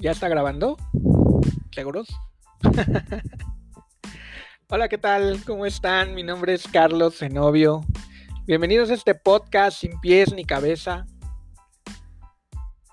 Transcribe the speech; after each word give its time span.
¿Ya 0.00 0.12
está 0.12 0.30
grabando? 0.30 0.78
¿Seguros? 1.72 2.08
Hola, 4.70 4.88
¿qué 4.88 4.96
tal? 4.96 5.42
¿Cómo 5.46 5.66
están? 5.66 6.14
Mi 6.14 6.22
nombre 6.22 6.54
es 6.54 6.66
Carlos 6.66 7.18
Zenobio. 7.18 7.84
Bienvenidos 8.46 8.88
a 8.88 8.94
este 8.94 9.14
podcast 9.14 9.78
sin 9.78 10.00
pies 10.00 10.32
ni 10.32 10.46
cabeza. 10.46 11.04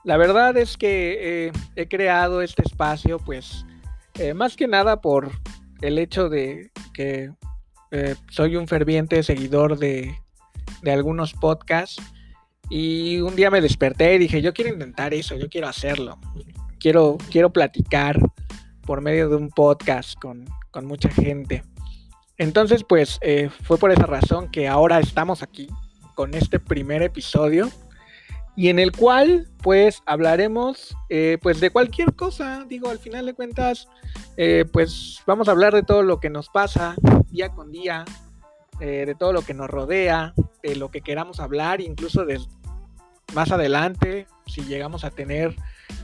La 0.03 0.17
verdad 0.17 0.57
es 0.57 0.75
que 0.75 1.47
eh, 1.47 1.51
he 1.77 1.87
creado 1.87 2.41
este 2.41 2.63
espacio, 2.63 3.19
pues, 3.19 3.65
eh, 4.15 4.33
más 4.33 4.57
que 4.57 4.67
nada 4.67 4.99
por 4.99 5.31
el 5.79 5.99
hecho 5.99 6.27
de 6.27 6.71
que 6.93 7.31
eh, 7.91 8.15
soy 8.29 8.57
un 8.57 8.67
ferviente 8.67 9.23
seguidor 9.23 9.77
de, 9.77 10.13
de 10.81 10.91
algunos 10.91 11.33
podcasts. 11.33 12.03
Y 12.69 13.21
un 13.21 13.37
día 13.37 13.49
me 13.49 13.61
desperté 13.61 14.15
y 14.15 14.17
dije, 14.17 14.41
yo 14.41 14.53
quiero 14.53 14.73
intentar 14.73 15.13
eso, 15.13 15.37
yo 15.37 15.47
quiero 15.47 15.69
hacerlo 15.69 16.19
quiero, 16.79 17.17
quiero 17.31 17.51
platicar 17.51 18.19
por 18.87 19.01
medio 19.01 19.29
de 19.29 19.35
un 19.35 19.49
podcast 19.49 20.17
con, 20.19 20.45
mucha 20.83 21.09
gente. 21.09 21.63
Entonces, 22.37 22.83
pues 22.83 23.17
eh, 23.21 23.49
fue 23.63 23.79
por 23.79 23.89
esa 23.89 24.05
razón 24.05 24.51
que 24.51 24.67
ahora 24.67 24.99
estamos 24.99 25.41
aquí 25.41 25.67
con 26.13 26.35
este 26.35 26.59
primer 26.59 27.01
episodio 27.01 27.67
y 28.55 28.69
en 28.69 28.77
el 28.77 28.91
cual 28.91 29.47
pues 29.63 30.03
hablaremos 30.05 30.95
eh, 31.09 31.39
pues 31.41 31.59
de 31.59 31.71
cualquier 31.71 32.13
cosa, 32.13 32.63
digo, 32.69 32.91
al 32.91 32.99
final 32.99 33.25
de 33.25 33.33
cuentas 33.33 33.87
eh, 34.37 34.65
pues 34.71 35.23
vamos 35.25 35.47
a 35.47 35.51
hablar 35.51 35.73
de 35.73 35.81
todo 35.81 36.03
lo 36.03 36.19
que 36.19 36.29
nos 36.29 36.47
pasa 36.49 36.95
día 37.31 37.49
con 37.49 37.71
día, 37.71 38.05
de 38.79 39.15
todo 39.17 39.33
lo 39.33 39.41
que 39.41 39.55
nos 39.55 39.67
rodea, 39.67 40.35
de 40.61 40.75
lo 40.75 40.91
que 40.91 41.01
queramos 41.01 41.39
hablar, 41.39 41.81
incluso 41.81 42.23
de 42.23 42.39
más 43.33 43.51
adelante, 43.51 44.27
si 44.45 44.61
llegamos 44.61 45.03
a 45.03 45.09
tener 45.09 45.55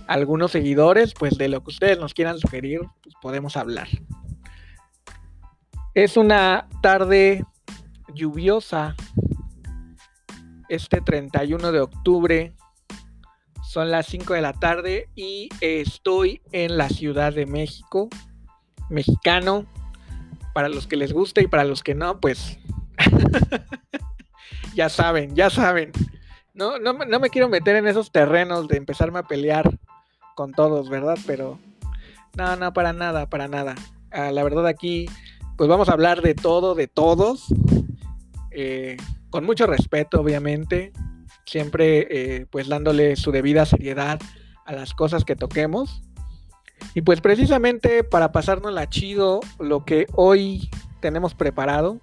algunos 0.08 0.52
seguidores, 0.52 1.14
pues 1.14 1.38
de 1.38 1.48
lo 1.48 1.64
que 1.64 1.72
ustedes 1.72 2.00
nos 2.00 2.14
quieran 2.14 2.40
sugerir, 2.40 2.82
pues 3.02 3.16
podemos 3.22 3.58
hablar. 3.58 3.88
Es 5.94 6.18
una 6.18 6.68
tarde 6.82 7.46
lluviosa 8.14 8.96
este 10.70 11.02
31 11.02 11.72
de 11.72 11.80
octubre. 11.80 12.54
Son 13.64 13.92
las 13.92 14.08
5 14.08 14.34
de 14.34 14.42
la 14.42 14.54
tarde 14.54 15.10
y 15.16 15.50
estoy 15.62 16.42
en 16.52 16.78
la 16.78 16.90
Ciudad 16.90 17.34
de 17.34 17.46
México, 17.46 18.10
mexicano. 18.90 19.66
Para 20.54 20.70
los 20.70 20.86
que 20.86 20.98
les 20.98 21.14
guste 21.14 21.42
y 21.42 21.48
para 21.48 21.64
los 21.64 21.82
que 21.82 21.96
no, 21.96 22.20
pues 22.20 22.60
ya 24.76 24.90
saben, 24.90 25.36
ya 25.36 25.50
saben. 25.50 25.92
No, 26.54 26.78
no, 26.78 26.94
no 26.94 27.20
me 27.20 27.30
quiero 27.30 27.50
meter 27.50 27.76
en 27.76 27.88
esos 27.88 28.12
terrenos 28.12 28.68
de 28.68 28.78
empezarme 28.78 29.20
a 29.20 29.24
pelear 29.24 29.80
con 30.36 30.52
todos, 30.52 30.90
¿verdad? 30.90 31.18
Pero 31.26 31.60
no, 32.38 32.56
no, 32.56 32.74
para 32.74 32.94
nada, 32.94 33.28
para 33.28 33.48
nada. 33.48 33.76
Ah, 34.12 34.32
la 34.32 34.44
verdad 34.44 34.68
aquí, 34.68 35.08
pues 35.58 35.68
vamos 35.68 35.90
a 35.90 35.94
hablar 35.94 36.22
de 36.22 36.36
todo, 36.36 36.76
de 36.76 36.88
todos, 36.88 37.48
eh, 38.52 38.98
con 39.32 39.46
mucho 39.46 39.66
respeto, 39.66 40.22
obviamente, 40.22 40.94
siempre 41.46 42.08
eh, 42.10 42.46
pues 42.52 42.68
dándole 42.68 43.16
su 43.16 43.32
debida 43.32 43.66
seriedad 43.66 44.20
a 44.66 44.74
las 44.74 44.94
cosas 44.94 45.26
que 45.26 45.36
toquemos. 45.36 46.04
Y 46.94 47.02
pues 47.02 47.22
precisamente 47.22 48.04
para 48.04 48.32
pasarnos 48.32 48.74
la 48.74 48.90
chido, 48.90 49.40
lo 49.60 49.86
que 49.86 50.06
hoy 50.14 50.70
tenemos 51.00 51.34
preparado, 51.34 52.00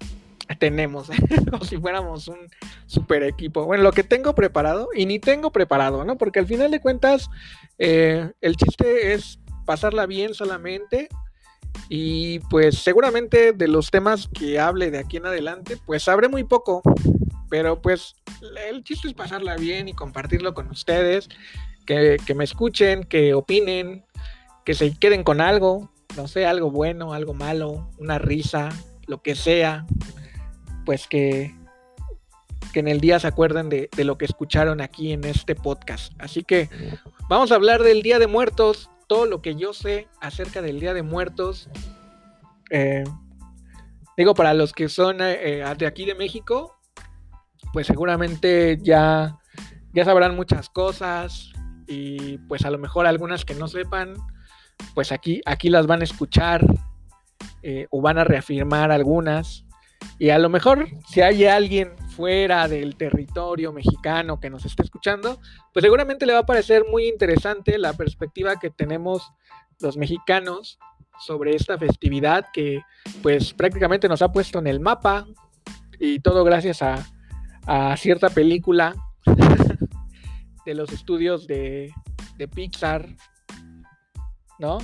tenemos, 0.59 1.09
como 1.49 1.63
si 1.63 1.77
fuéramos 1.77 2.27
un 2.27 2.49
super 2.85 3.23
equipo. 3.23 3.65
Bueno, 3.65 3.83
lo 3.83 3.91
que 3.91 4.03
tengo 4.03 4.35
preparado 4.35 4.89
y 4.95 5.05
ni 5.05 5.19
tengo 5.19 5.51
preparado, 5.51 6.03
¿no? 6.03 6.17
Porque 6.17 6.39
al 6.39 6.47
final 6.47 6.71
de 6.71 6.81
cuentas, 6.81 7.29
eh, 7.77 8.31
el 8.41 8.55
chiste 8.55 9.13
es 9.13 9.39
pasarla 9.65 10.05
bien 10.05 10.33
solamente. 10.33 11.09
Y 11.87 12.39
pues 12.49 12.79
seguramente 12.79 13.53
de 13.53 13.67
los 13.69 13.91
temas 13.91 14.27
que 14.27 14.59
hable 14.59 14.91
de 14.91 14.99
aquí 14.99 15.17
en 15.17 15.25
adelante, 15.25 15.77
pues 15.85 16.03
sabré 16.03 16.27
muy 16.27 16.43
poco. 16.43 16.81
Pero 17.49 17.81
pues 17.81 18.15
el 18.67 18.83
chiste 18.83 19.09
es 19.09 19.13
pasarla 19.13 19.55
bien 19.55 19.87
y 19.87 19.93
compartirlo 19.93 20.53
con 20.53 20.69
ustedes. 20.69 21.29
Que, 21.85 22.17
que 22.25 22.35
me 22.35 22.43
escuchen, 22.43 23.03
que 23.03 23.33
opinen, 23.33 24.05
que 24.65 24.73
se 24.73 24.93
queden 24.97 25.23
con 25.23 25.41
algo. 25.41 25.91
No 26.17 26.27
sé, 26.27 26.45
algo 26.45 26.71
bueno, 26.71 27.13
algo 27.13 27.33
malo, 27.33 27.89
una 27.97 28.17
risa, 28.17 28.69
lo 29.07 29.21
que 29.21 29.33
sea 29.33 29.85
pues 30.85 31.07
que, 31.07 31.55
que 32.73 32.79
en 32.79 32.87
el 32.87 32.99
día 32.99 33.19
se 33.19 33.27
acuerden 33.27 33.69
de, 33.69 33.89
lo 33.97 34.17
que 34.17 34.25
escucharon 34.25 34.81
aquí 34.81 35.13
en 35.13 35.23
este 35.23 35.55
podcast. 35.55 36.13
Así 36.19 36.43
que 36.43 36.69
vamos 37.29 37.51
a 37.51 37.55
hablar 37.55 37.83
del 37.83 38.01
Día 38.01 38.19
de 38.19 38.27
Muertos, 38.27 38.89
todo 39.07 39.25
lo 39.25 39.41
que 39.41 39.55
yo 39.55 39.73
sé 39.73 40.07
acerca 40.21 40.61
del 40.61 40.79
Día 40.79 40.93
de 40.93 41.03
Muertos. 41.03 41.69
Eh, 42.69 43.03
digo, 44.17 44.33
para 44.33 44.53
los 44.53 44.73
que 44.73 44.89
son 44.89 45.17
eh, 45.21 45.63
de 45.77 45.85
aquí 45.85 46.05
de 46.05 46.15
México, 46.15 46.77
pues 47.73 47.87
seguramente 47.87 48.77
ya, 48.81 49.37
ya 49.93 50.05
sabrán 50.05 50.35
muchas 50.35 50.69
cosas 50.69 51.51
y 51.87 52.37
pues 52.47 52.65
a 52.65 52.71
lo 52.71 52.77
mejor 52.77 53.05
algunas 53.05 53.45
que 53.45 53.55
no 53.55 53.67
sepan, 53.67 54.13
pues 54.93 55.11
aquí, 55.11 55.41
aquí 55.45 55.69
las 55.69 55.87
van 55.87 56.01
a 56.01 56.05
escuchar 56.05 56.65
eh, 57.63 57.87
o 57.89 58.01
van 58.01 58.17
a 58.17 58.23
reafirmar 58.23 58.91
algunas. 58.91 59.65
Y 60.19 60.29
a 60.29 60.37
lo 60.37 60.49
mejor 60.49 60.87
si 61.07 61.21
hay 61.21 61.45
alguien 61.45 61.97
fuera 62.15 62.67
del 62.67 62.95
territorio 62.95 63.73
mexicano 63.73 64.39
que 64.39 64.49
nos 64.49 64.65
esté 64.65 64.83
escuchando, 64.83 65.39
pues 65.73 65.83
seguramente 65.83 66.25
le 66.25 66.33
va 66.33 66.39
a 66.39 66.45
parecer 66.45 66.85
muy 66.89 67.07
interesante 67.07 67.77
la 67.77 67.93
perspectiva 67.93 68.59
que 68.59 68.69
tenemos 68.69 69.31
los 69.79 69.97
mexicanos 69.97 70.77
sobre 71.19 71.55
esta 71.55 71.77
festividad 71.77 72.45
que 72.53 72.81
pues 73.21 73.53
prácticamente 73.53 74.07
nos 74.07 74.21
ha 74.21 74.31
puesto 74.31 74.59
en 74.59 74.67
el 74.67 74.79
mapa 74.79 75.25
y 75.99 76.19
todo 76.19 76.43
gracias 76.43 76.81
a, 76.81 77.03
cierta 77.95 78.29
película 78.29 78.95
de 80.65 80.73
los 80.73 80.91
estudios 80.91 81.47
de, 81.47 81.93
de 82.37 82.47
Pixar, 82.47 83.07
¿no? 84.59 84.79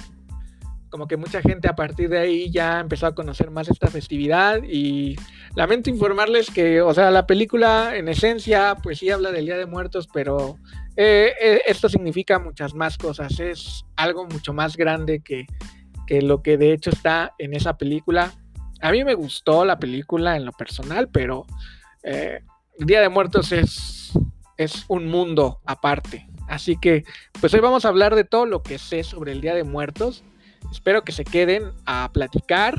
Como 0.98 1.08
que 1.08 1.16
mucha 1.16 1.44
gente 1.44 1.68
a 1.70 1.76
partir 1.76 2.10
de 2.10 2.18
ahí 2.18 2.50
ya 2.50 2.80
empezó 2.80 3.06
a 3.06 3.14
conocer 3.14 3.52
más 3.52 3.70
esta 3.70 3.86
festividad 3.86 4.64
y 4.64 5.16
lamento 5.54 5.92
informarles 5.92 6.50
que, 6.50 6.82
o 6.82 6.92
sea, 6.92 7.12
la 7.12 7.28
película 7.28 7.96
en 7.96 8.08
esencia 8.08 8.76
pues 8.82 8.98
sí 8.98 9.12
habla 9.12 9.32
del 9.32 9.46
Día 9.46 9.58
de 9.58 9.68
Muertos, 9.68 10.10
pero 10.12 10.58
eh, 10.96 11.34
eh, 11.40 11.62
esto 11.68 11.88
significa 11.88 12.40
muchas 12.40 12.74
más 12.74 12.98
cosas, 12.98 13.40
es 13.40 13.86
algo 13.96 14.26
mucho 14.26 14.54
más 14.54 14.76
grande 14.76 15.22
que, 15.22 15.46
lo 16.24 16.42
que 16.42 16.58
de 16.58 16.74
hecho 16.74 16.90
está 16.90 17.36
en 17.38 17.54
esa 17.54 17.78
película. 17.78 18.34
A 18.82 18.92
mí 18.92 19.04
me 19.04 19.14
gustó 19.14 19.66
la 19.66 19.78
película 19.78 20.36
en 20.36 20.46
lo 20.46 20.52
personal, 20.52 21.10
pero 21.10 21.46
eh, 22.02 22.40
Día 22.80 23.02
de 23.02 23.10
Muertos 23.10 23.52
es, 23.52 24.14
es 24.58 24.86
un 24.88 25.06
mundo 25.06 25.62
aparte. 25.64 26.28
Así 26.48 26.76
que, 26.76 27.04
pues 27.40 27.54
hoy 27.54 27.60
vamos 27.60 27.86
a 27.86 27.90
hablar 27.90 28.16
de 28.16 28.24
todo 28.24 28.48
lo 28.48 28.64
que 28.64 28.80
sé 28.80 29.04
sobre 29.04 29.34
el 29.34 29.42
Día 29.42 29.54
de 29.54 29.64
Muertos. 29.64 30.24
Espero 30.72 31.04
que 31.04 31.12
se 31.12 31.24
queden 31.24 31.72
a 31.86 32.10
platicar. 32.14 32.76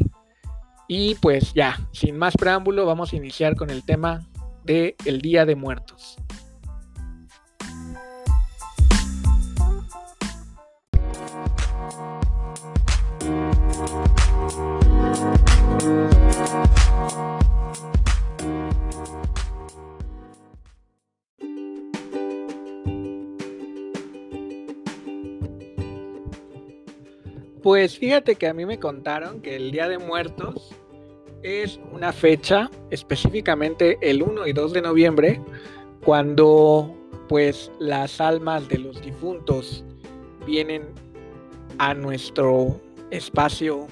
Y 0.89 1.17
pues 1.17 1.53
ya, 1.53 1.79
sin 1.93 2.17
más 2.17 2.35
preámbulo, 2.37 2.87
vamos 2.87 3.13
a 3.13 3.17
iniciar 3.17 3.57
con 3.57 3.71
el 3.71 3.85
tema 3.85 4.27
de 4.65 4.97
el 5.05 5.21
Día 5.21 5.45
de 5.45 5.55
Muertos. 5.55 6.17
Pues 27.69 27.99
fíjate 27.99 28.37
que 28.37 28.47
a 28.47 28.55
mí 28.55 28.65
me 28.65 28.79
contaron 28.79 29.43
que 29.43 29.55
el 29.55 29.71
Día 29.73 29.91
de 29.91 29.99
Muertos 29.99 30.75
es 31.43 31.79
una 31.93 32.15
fecha, 32.15 32.71
específicamente 32.89 33.99
el 34.01 34.23
1 34.23 34.47
y 34.47 34.55
2 34.55 34.73
de 34.73 34.81
noviembre, 34.81 35.43
cuando 36.03 36.97
pues 37.29 37.71
las 37.79 38.23
almas 38.23 38.67
de 38.71 38.79
los 38.79 39.03
difuntos 39.03 39.85
vienen 40.47 40.83
a 41.77 41.93
nuestro 41.93 42.81
espacio, 43.11 43.87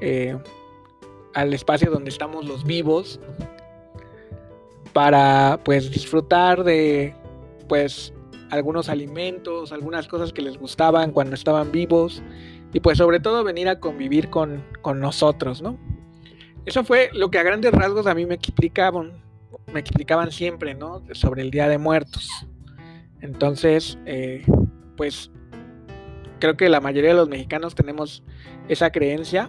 eh, 0.00 0.38
al 1.34 1.52
espacio 1.52 1.90
donde 1.90 2.08
estamos 2.08 2.46
los 2.46 2.64
vivos, 2.64 3.20
para 4.94 5.60
pues 5.64 5.90
disfrutar 5.90 6.64
de 6.64 7.14
pues 7.68 8.14
algunos 8.50 8.88
alimentos, 8.88 9.72
algunas 9.72 10.08
cosas 10.08 10.32
que 10.32 10.42
les 10.42 10.58
gustaban 10.58 11.12
cuando 11.12 11.34
estaban 11.34 11.72
vivos 11.72 12.22
y 12.72 12.80
pues 12.80 12.98
sobre 12.98 13.20
todo 13.20 13.44
venir 13.44 13.68
a 13.68 13.80
convivir 13.80 14.30
con, 14.30 14.64
nosotros, 14.96 15.62
¿no? 15.62 15.78
Eso 16.66 16.84
fue 16.84 17.10
lo 17.12 17.30
que 17.30 17.38
a 17.38 17.42
grandes 17.42 17.72
rasgos 17.72 18.06
a 18.06 18.14
mí 18.14 18.26
me 18.26 18.34
explicaban, 18.34 19.12
me 19.72 19.80
explicaban 19.80 20.30
siempre, 20.30 20.74
¿no? 20.74 21.02
Sobre 21.12 21.42
el 21.42 21.50
Día 21.50 21.68
de 21.68 21.78
Muertos. 21.78 22.28
Entonces, 23.20 23.98
eh, 24.06 24.44
pues 24.96 25.30
creo 26.38 26.56
que 26.56 26.68
la 26.68 26.80
mayoría 26.80 27.10
de 27.10 27.16
los 27.16 27.28
mexicanos 27.28 27.74
tenemos 27.74 28.22
esa 28.68 28.90
creencia 28.92 29.48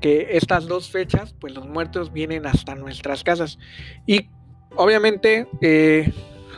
que 0.00 0.28
estas 0.32 0.66
dos 0.66 0.90
fechas, 0.90 1.34
pues 1.40 1.54
los 1.54 1.66
muertos 1.66 2.12
vienen 2.12 2.46
hasta 2.46 2.74
nuestras 2.74 3.24
casas. 3.24 3.58
Y 4.06 4.28
obviamente, 4.76 5.48
eh, 5.60 6.12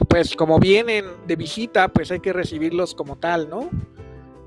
pues 0.09 0.37
como 0.37 0.59
vienen 0.59 1.05
de 1.27 1.37
visita, 1.37 1.89
pues 1.89 2.11
hay 2.11 2.21
que 2.21 2.33
recibirlos 2.33 2.95
como 2.95 3.17
tal, 3.17 3.49
¿no? 3.49 3.71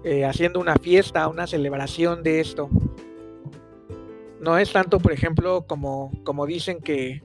Eh, 0.04 0.26
haciendo 0.26 0.60
una 0.60 0.76
fiesta, 0.76 1.28
una 1.28 1.48
celebración 1.48 2.24
de 2.24 2.40
esto. 2.40 2.70
No 4.40 4.58
es 4.58 4.72
tanto, 4.72 5.00
por 5.00 5.12
ejemplo, 5.12 5.66
como, 5.68 6.12
como 6.24 6.48
dicen 6.48 6.80
que, 6.80 7.22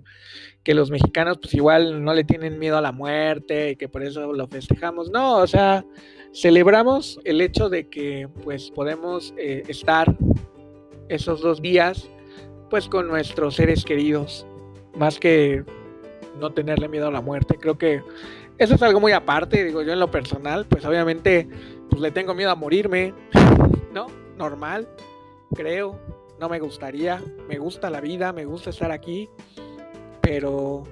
que 0.62 0.75
los 0.75 0.90
mexicanos 0.90 1.38
pues 1.38 1.55
igual 1.55 2.05
no 2.05 2.12
le 2.12 2.25
tienen 2.25 2.58
miedo 2.58 2.76
a 2.76 2.82
la 2.82 2.93
muerte 2.93 3.70
y 3.70 3.76
que 3.76 3.88
por 3.88 4.02
eso 4.02 4.32
lo 4.32 4.46
festejamos. 4.49 5.11
No, 5.11 5.37
o 5.37 5.46
sea, 5.46 5.84
celebramos 6.34 7.19
el 7.25 7.40
hecho 7.40 7.70
de 7.70 7.88
que 7.88 8.29
pues 8.44 8.70
podemos 8.70 9.32
eh, 9.38 9.62
estar 9.69 10.14
esos 11.08 11.40
dos 11.40 11.62
días 11.62 12.11
pues 12.69 12.88
con 12.88 13.06
nuestros 13.06 13.55
seres 13.55 13.84
queridos, 13.84 14.46
más 14.96 15.19
que 15.19 15.64
no 16.38 16.52
tenerle 16.52 16.88
miedo 16.88 17.08
a 17.08 17.10
la 17.10 17.20
muerte. 17.20 17.56
Creo 17.58 17.78
que 17.78 18.02
eso 18.58 18.74
es 18.74 18.82
algo 18.82 19.00
muy 19.00 19.12
aparte, 19.12 19.64
digo 19.64 19.82
yo 19.82 19.92
en 19.92 20.00
lo 20.00 20.10
personal, 20.10 20.66
pues 20.66 20.84
obviamente 20.84 21.48
pues 21.90 22.00
le 22.00 22.10
tengo 22.10 22.34
miedo 22.34 22.50
a 22.50 22.54
morirme, 22.54 23.14
¿no? 23.92 24.06
Normal, 24.36 24.88
creo, 25.54 25.98
no 26.40 26.48
me 26.48 26.58
gustaría, 26.58 27.22
me 27.48 27.58
gusta 27.58 27.90
la 27.90 28.00
vida, 28.00 28.32
me 28.32 28.44
gusta 28.44 28.70
estar 28.70 28.90
aquí, 28.90 29.28
pero 30.20 30.84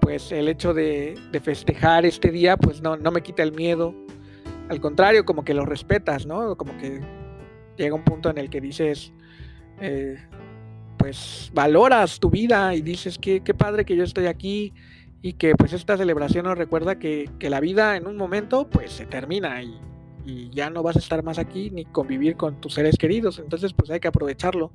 pues 0.00 0.30
el 0.30 0.48
hecho 0.48 0.72
de, 0.74 1.18
festejar 1.42 2.06
este 2.06 2.30
día 2.30 2.56
pues 2.56 2.80
no, 2.80 2.96
no 2.96 3.10
me 3.10 3.22
quita 3.22 3.42
el 3.42 3.52
miedo, 3.52 3.94
al 4.68 4.80
contrario, 4.80 5.24
como 5.24 5.44
que 5.44 5.54
lo 5.54 5.64
respetas, 5.64 6.26
¿no? 6.26 6.56
Como 6.56 6.76
que 6.78 7.00
llega 7.76 7.94
un 7.94 8.04
punto 8.04 8.30
en 8.30 8.38
el 8.38 8.50
que 8.50 8.60
dices, 8.60 9.12
eh, 9.80 10.16
pues 10.96 11.50
valoras 11.54 12.18
tu 12.20 12.30
vida 12.30 12.74
y 12.74 12.82
dices 12.82 13.18
que 13.18 13.40
qué 13.42 13.54
padre 13.54 13.84
que 13.84 13.96
yo 13.96 14.04
estoy 14.04 14.26
aquí 14.26 14.72
y 15.22 15.34
que 15.34 15.54
pues 15.54 15.72
esta 15.72 15.96
celebración 15.96 16.44
nos 16.44 16.58
recuerda 16.58 16.98
que, 16.98 17.30
la 17.40 17.60
vida 17.60 17.96
en 17.96 18.06
un 18.06 18.16
momento 18.16 18.68
pues 18.68 18.92
se 18.92 19.06
termina 19.06 19.62
y, 19.62 19.78
y, 20.24 20.50
ya 20.50 20.70
no 20.70 20.82
vas 20.82 20.96
a 20.96 20.98
estar 20.98 21.22
más 21.22 21.38
aquí 21.38 21.70
ni 21.70 21.84
convivir 21.84 22.36
con 22.36 22.60
tus 22.60 22.74
seres 22.74 22.96
queridos, 22.96 23.38
entonces 23.38 23.72
pues 23.72 23.90
hay 23.90 24.00
que 24.00 24.08
aprovecharlo. 24.08 24.70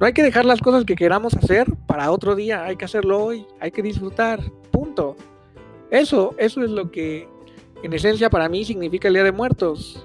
No 0.00 0.06
hay 0.06 0.12
que 0.12 0.22
dejar 0.22 0.44
las 0.44 0.60
cosas 0.60 0.84
que 0.84 0.94
queramos 0.94 1.34
hacer 1.34 1.66
para 1.86 2.10
otro 2.10 2.34
día, 2.34 2.64
hay 2.64 2.76
que 2.76 2.84
hacerlo 2.84 3.24
hoy, 3.24 3.46
hay 3.60 3.70
que 3.70 3.82
disfrutar, 3.82 4.40
punto. 4.70 5.16
Eso, 5.90 6.34
eso 6.38 6.62
es 6.62 6.70
lo 6.70 6.90
que 6.90 7.28
en 7.82 7.92
esencia 7.92 8.30
para 8.30 8.48
mí 8.48 8.64
significa 8.64 9.08
el 9.08 9.14
Día 9.14 9.24
de 9.24 9.32
Muertos. 9.32 10.04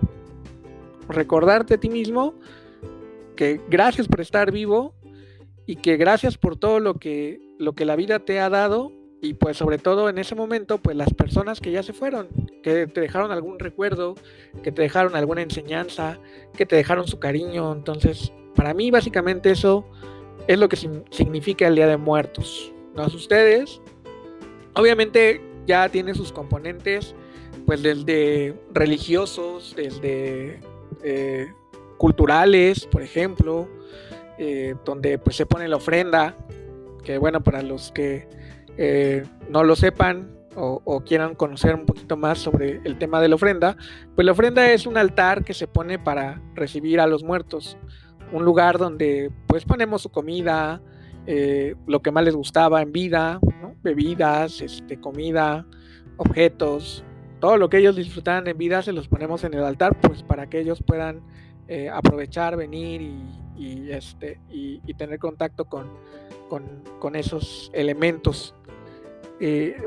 Recordarte 1.08 1.76
a 1.76 1.78
ti 1.80 1.90
mismo 1.90 2.34
que 3.36 3.62
gracias 3.70 4.08
por 4.08 4.20
estar 4.20 4.52
vivo 4.52 4.94
y 5.68 5.76
que 5.76 5.98
gracias 5.98 6.38
por 6.38 6.56
todo 6.58 6.80
lo 6.80 6.96
que, 6.96 7.40
lo 7.60 7.74
que 7.74 7.86
la 7.86 7.96
vida 7.96 8.20
te 8.20 8.40
ha 8.40 8.50
dado 8.50 8.92
y 9.22 9.34
pues 9.34 9.58
sobre 9.58 9.78
todo 9.78 10.10
en 10.10 10.18
ese 10.18 10.34
momento 10.34 10.78
pues 10.78 10.96
las 10.96 11.14
personas 11.14 11.60
que 11.60 11.72
ya 11.72 11.84
se 11.84 11.94
fueron, 11.94 12.30
que 12.64 12.88
te 12.88 13.02
dejaron 13.02 13.32
algún 13.32 13.60
recuerdo, 13.60 14.16
que 14.64 14.72
te 14.72 14.82
dejaron 14.82 15.16
alguna 15.16 15.42
enseñanza, 15.42 16.20
que 16.56 16.66
te 16.66 16.78
dejaron 16.78 17.08
su 17.08 17.20
cariño. 17.20 17.74
Entonces, 17.74 18.32
para 18.56 18.74
mí 18.74 18.90
básicamente 18.92 19.52
eso 19.52 19.86
es 20.48 20.58
lo 20.58 20.70
que 20.70 20.78
significa 20.78 21.68
el 21.68 21.76
Día 21.76 21.88
de 21.88 21.98
Muertos. 21.98 22.72
No 22.96 23.06
es 23.06 23.14
ustedes. 23.14 23.82
Obviamente 24.74 25.42
ya 25.66 25.90
tiene 25.90 26.16
sus 26.16 26.32
componentes 26.32 27.14
pues 27.66 27.84
desde 27.84 28.56
religiosos, 28.74 29.74
desde 29.76 30.62
eh, 31.04 31.52
culturales, 31.98 32.86
por 32.86 33.02
ejemplo, 33.02 33.68
eh, 34.38 34.76
donde 34.86 35.18
pues 35.20 35.36
se 35.36 35.46
pone 35.46 35.68
la 35.68 35.78
ofrenda, 35.78 36.36
que 37.04 37.18
bueno, 37.18 37.44
para 37.44 37.62
los 37.62 37.92
que 37.92 38.28
eh, 38.78 39.24
no 39.50 39.64
lo 39.64 39.76
sepan 39.76 40.36
o, 40.60 41.04
quieran 41.06 41.36
conocer 41.36 41.76
un 41.76 41.86
poquito 41.86 42.18
más 42.18 42.40
sobre 42.40 42.82
el 42.84 42.98
tema 42.98 43.22
de 43.22 43.28
la 43.28 43.36
ofrenda, 43.36 43.78
pues 44.16 44.26
la 44.26 44.32
ofrenda 44.32 44.72
es 44.72 44.88
un 44.88 44.98
altar 44.98 45.44
que 45.44 45.54
se 45.54 45.68
pone 45.68 46.00
para 46.00 46.42
recibir 46.56 47.00
a 47.00 47.06
los 47.06 47.24
muertos, 47.24 47.78
un 48.32 48.44
lugar 48.44 48.80
donde 48.80 49.32
pues 49.46 49.66
ponemos 49.66 50.02
su 50.02 50.10
comida, 50.10 50.82
lo 51.86 52.02
que 52.02 52.10
más 52.10 52.24
les 52.24 52.36
gustaba 52.36 52.82
en 52.82 52.92
vida, 52.92 53.40
bebidas, 53.84 54.62
este, 54.62 55.00
comida, 55.00 55.68
objetos, 56.18 57.06
todo 57.40 57.58
lo 57.58 57.70
que 57.70 57.78
ellos 57.78 57.96
disfrutaban 57.96 58.48
en 58.48 58.58
vida 58.58 58.82
se 58.82 58.94
los 58.94 59.08
ponemos 59.08 59.44
en 59.44 59.54
el 59.54 59.64
altar, 59.64 60.00
pues 60.02 60.24
para 60.24 60.48
que 60.48 60.60
ellos 60.60 60.82
puedan 60.84 61.22
eh, 61.68 61.90
aprovechar, 61.90 62.56
venir 62.58 63.02
y, 63.02 63.24
este, 63.90 64.40
y, 64.50 64.80
tener 64.94 65.20
contacto 65.20 65.66
con, 65.66 65.90
con, 67.00 67.16
esos 67.16 67.70
elementos. 67.74 68.56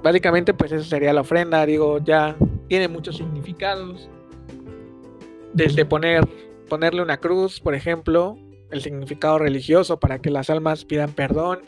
básicamente, 0.03 0.55
pues 0.55 0.73
eso 0.73 0.85
sería 0.85 1.13
la 1.13 1.23
ofrenda, 1.23 1.65
digo, 1.67 1.99
ya 1.99 2.37
tiene 2.69 2.89
muchos 2.89 3.17
significados. 3.17 4.09
Desde 5.53 5.85
poner, 5.85 6.27
ponerle 6.69 7.03
una 7.03 7.19
cruz, 7.19 7.61
por 7.61 7.75
ejemplo, 7.75 8.39
el 8.71 8.81
significado 8.81 9.39
religioso 9.39 9.99
para 9.99 10.21
que 10.21 10.31
las 10.31 10.51
almas 10.51 10.85
pidan 10.85 11.13
perdón, 11.13 11.61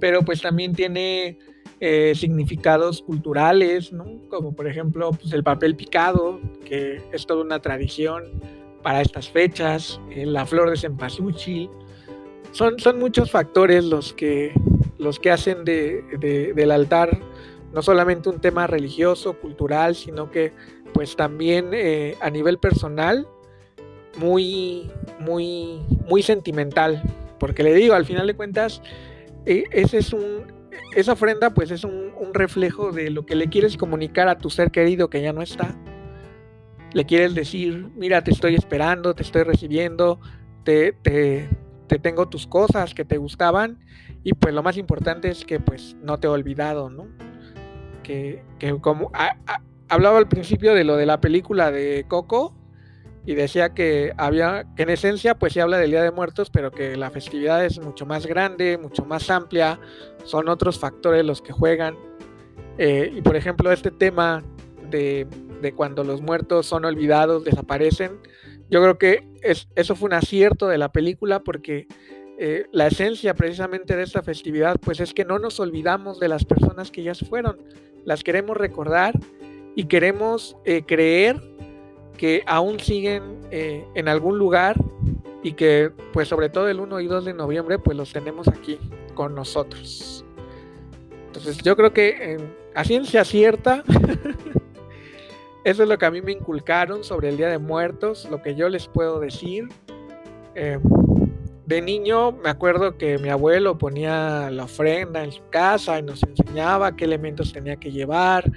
pero 0.00 0.22
pues 0.22 0.42
también 0.42 0.74
tiene 0.74 1.38
eh, 1.80 2.12
significados 2.14 3.02
culturales, 3.02 3.92
como 4.28 4.54
por 4.54 4.68
ejemplo 4.68 5.10
pues, 5.12 5.32
el 5.32 5.42
papel 5.42 5.76
picado, 5.76 6.40
que 6.64 7.02
es 7.12 7.26
toda 7.26 7.42
una 7.42 7.60
tradición 7.60 8.24
para 8.86 9.00
estas 9.00 9.28
fechas, 9.28 10.00
eh, 10.12 10.24
la 10.24 10.46
flor 10.46 10.70
de 10.70 10.76
cempasúchil. 10.76 11.68
Son, 12.52 12.78
son 12.78 13.00
muchos 13.00 13.32
factores 13.32 13.84
los 13.84 14.12
que, 14.12 14.54
los 14.96 15.18
que 15.18 15.32
hacen 15.32 15.64
de, 15.64 16.04
del 16.54 16.70
altar 16.70 17.18
no 17.74 17.82
solamente 17.82 18.28
un 18.28 18.40
tema 18.40 18.68
religioso, 18.68 19.40
cultural, 19.40 19.96
sino 19.96 20.30
que 20.30 20.52
pues 20.94 21.16
también 21.16 21.70
eh, 21.72 22.14
a 22.20 22.30
nivel 22.30 22.58
personal 22.58 23.26
muy, 24.18 24.88
muy, 25.18 25.80
muy 26.08 26.22
sentimental. 26.22 27.02
Porque 27.40 27.64
le 27.64 27.74
digo, 27.74 27.94
al 27.94 28.04
final 28.04 28.28
de 28.28 28.36
cuentas, 28.36 28.82
ese 29.46 29.98
es 29.98 30.12
un, 30.12 30.46
esa 30.94 31.14
ofrenda 31.14 31.50
pues 31.50 31.72
es 31.72 31.82
un, 31.82 32.12
reflejo 32.32 32.92
de 32.92 33.10
lo 33.10 33.26
que 33.26 33.34
le 33.34 33.48
quieres 33.48 33.76
comunicar 33.76 34.28
a 34.28 34.38
tu 34.38 34.48
ser 34.48 34.70
querido 34.70 35.10
que 35.10 35.22
ya 35.22 35.32
no 35.32 35.42
está. 35.42 35.76
Le 36.92 37.04
quieres 37.04 37.34
decir, 37.34 37.90
mira, 37.94 38.22
te 38.22 38.30
estoy 38.30 38.54
esperando, 38.54 39.14
te 39.14 39.22
estoy 39.22 39.42
recibiendo, 39.42 40.20
te, 40.64 40.92
te, 40.92 41.48
tengo 42.00 42.28
tus 42.28 42.46
cosas 42.46 42.94
que 42.94 43.04
te 43.04 43.18
gustaban 43.18 43.78
y 44.22 44.32
pues 44.32 44.54
lo 44.54 44.62
más 44.62 44.76
importante 44.76 45.28
es 45.28 45.44
que 45.44 45.60
pues 45.60 45.96
no 46.02 46.18
te 46.18 46.26
he 46.26 46.30
olvidado, 46.30 46.90
¿no? 46.90 47.08
Que, 48.02 48.42
como 48.80 49.10
hablaba 49.88 50.18
al 50.18 50.28
principio 50.28 50.74
de 50.74 50.84
lo 50.84 50.96
de 50.96 51.06
la 51.06 51.20
película 51.20 51.70
de 51.70 52.04
Coco, 52.08 52.54
y 53.26 53.34
decía 53.34 53.74
que 53.74 54.12
había, 54.16 54.64
que 54.76 54.84
en 54.84 54.90
esencia 54.90 55.36
pues 55.36 55.52
se 55.52 55.60
habla 55.60 55.78
del 55.78 55.90
Día 55.90 56.02
de 56.02 56.12
Muertos, 56.12 56.48
pero 56.48 56.70
que 56.70 56.96
la 56.96 57.10
festividad 57.10 57.64
es 57.64 57.80
mucho 57.80 58.06
más 58.06 58.24
grande, 58.24 58.78
mucho 58.78 59.04
más 59.04 59.28
amplia, 59.30 59.80
son 60.24 60.48
otros 60.48 60.78
factores 60.78 61.24
los 61.24 61.42
que 61.42 61.52
juegan. 61.52 61.96
Eh, 62.78 63.12
y 63.16 63.22
por 63.22 63.34
ejemplo, 63.34 63.72
este 63.72 63.90
tema 63.90 64.44
de, 64.90 65.26
cuando 65.74 66.04
los 66.04 66.22
muertos 66.22 66.66
son 66.66 66.84
olvidados, 66.84 67.44
desaparecen, 67.44 68.18
yo 68.70 68.82
creo 68.82 68.98
que 68.98 69.28
es, 69.42 69.68
eso 69.76 69.94
fue 69.94 70.08
un 70.08 70.14
acierto 70.14 70.68
de 70.68 70.78
la 70.78 70.90
película 70.90 71.40
porque 71.40 71.86
eh, 72.38 72.66
la 72.72 72.88
esencia 72.88 73.34
precisamente 73.34 73.96
de 73.96 74.02
esta 74.02 74.22
festividad 74.22 74.76
pues 74.80 75.00
es 75.00 75.14
que 75.14 75.24
no 75.24 75.38
nos 75.38 75.58
olvidamos 75.58 76.20
de 76.20 76.28
las 76.28 76.44
personas 76.44 76.90
que 76.90 77.02
ya 77.02 77.14
se 77.14 77.24
fueron, 77.24 77.56
las 78.04 78.22
queremos 78.22 78.56
recordar 78.56 79.14
y 79.74 79.84
queremos 79.84 80.56
eh, 80.64 80.82
creer 80.86 81.40
que 82.18 82.42
aún 82.46 82.80
siguen 82.80 83.40
eh, 83.50 83.84
en 83.94 84.08
algún 84.08 84.38
lugar 84.38 84.76
y 85.42 85.52
que 85.52 85.90
pues 86.12 86.28
sobre 86.28 86.48
todo 86.48 86.68
el 86.68 86.80
1 86.80 87.00
y 87.00 87.06
2 87.06 87.24
de 87.24 87.34
noviembre 87.34 87.78
pues 87.78 87.96
los 87.96 88.12
tenemos 88.12 88.48
aquí 88.48 88.78
con 89.14 89.34
nosotros. 89.34 90.24
Entonces 91.26 91.58
yo 91.58 91.76
creo 91.76 91.92
que 91.92 92.38
a 92.74 92.84
ciencia 92.84 93.24
cierta, 93.24 93.82
eso 95.66 95.82
es 95.82 95.88
lo 95.88 95.98
que 95.98 96.06
a 96.06 96.12
mí 96.12 96.22
me 96.22 96.30
inculcaron 96.30 97.02
sobre 97.02 97.28
el 97.28 97.36
Día 97.36 97.48
de 97.48 97.58
Muertos, 97.58 98.28
lo 98.30 98.40
que 98.40 98.54
yo 98.54 98.68
les 98.68 98.86
puedo 98.86 99.18
decir. 99.18 99.68
Em, 100.54 100.80
de 101.66 101.82
niño 101.82 102.30
me 102.30 102.50
acuerdo 102.50 102.96
que 102.96 103.18
mi 103.18 103.30
abuelo 103.30 103.76
ponía 103.76 104.48
la 104.52 104.62
ofrenda 104.62 105.24
en 105.24 105.32
su 105.32 105.42
casa 105.50 105.98
y 105.98 106.04
nos 106.04 106.22
enseñaba 106.22 106.94
qué 106.94 107.04
elementos 107.04 107.52
tenía 107.52 107.74
que 107.74 107.90
llevar. 107.90 108.48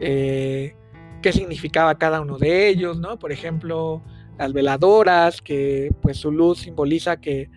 Eh, 0.00 0.74
qué 1.20 1.32
significaba 1.34 1.98
cada 1.98 2.22
uno 2.22 2.38
de 2.38 2.68
ellos, 2.68 2.98
¿no? 2.98 3.18
Por 3.18 3.30
ejemplo, 3.30 4.02
las 4.38 4.54
veladoras, 4.54 5.42
que 5.42 5.90
pues 6.00 6.16
su 6.16 6.32
luz 6.32 6.60
simboliza 6.60 7.18
que, 7.18 7.50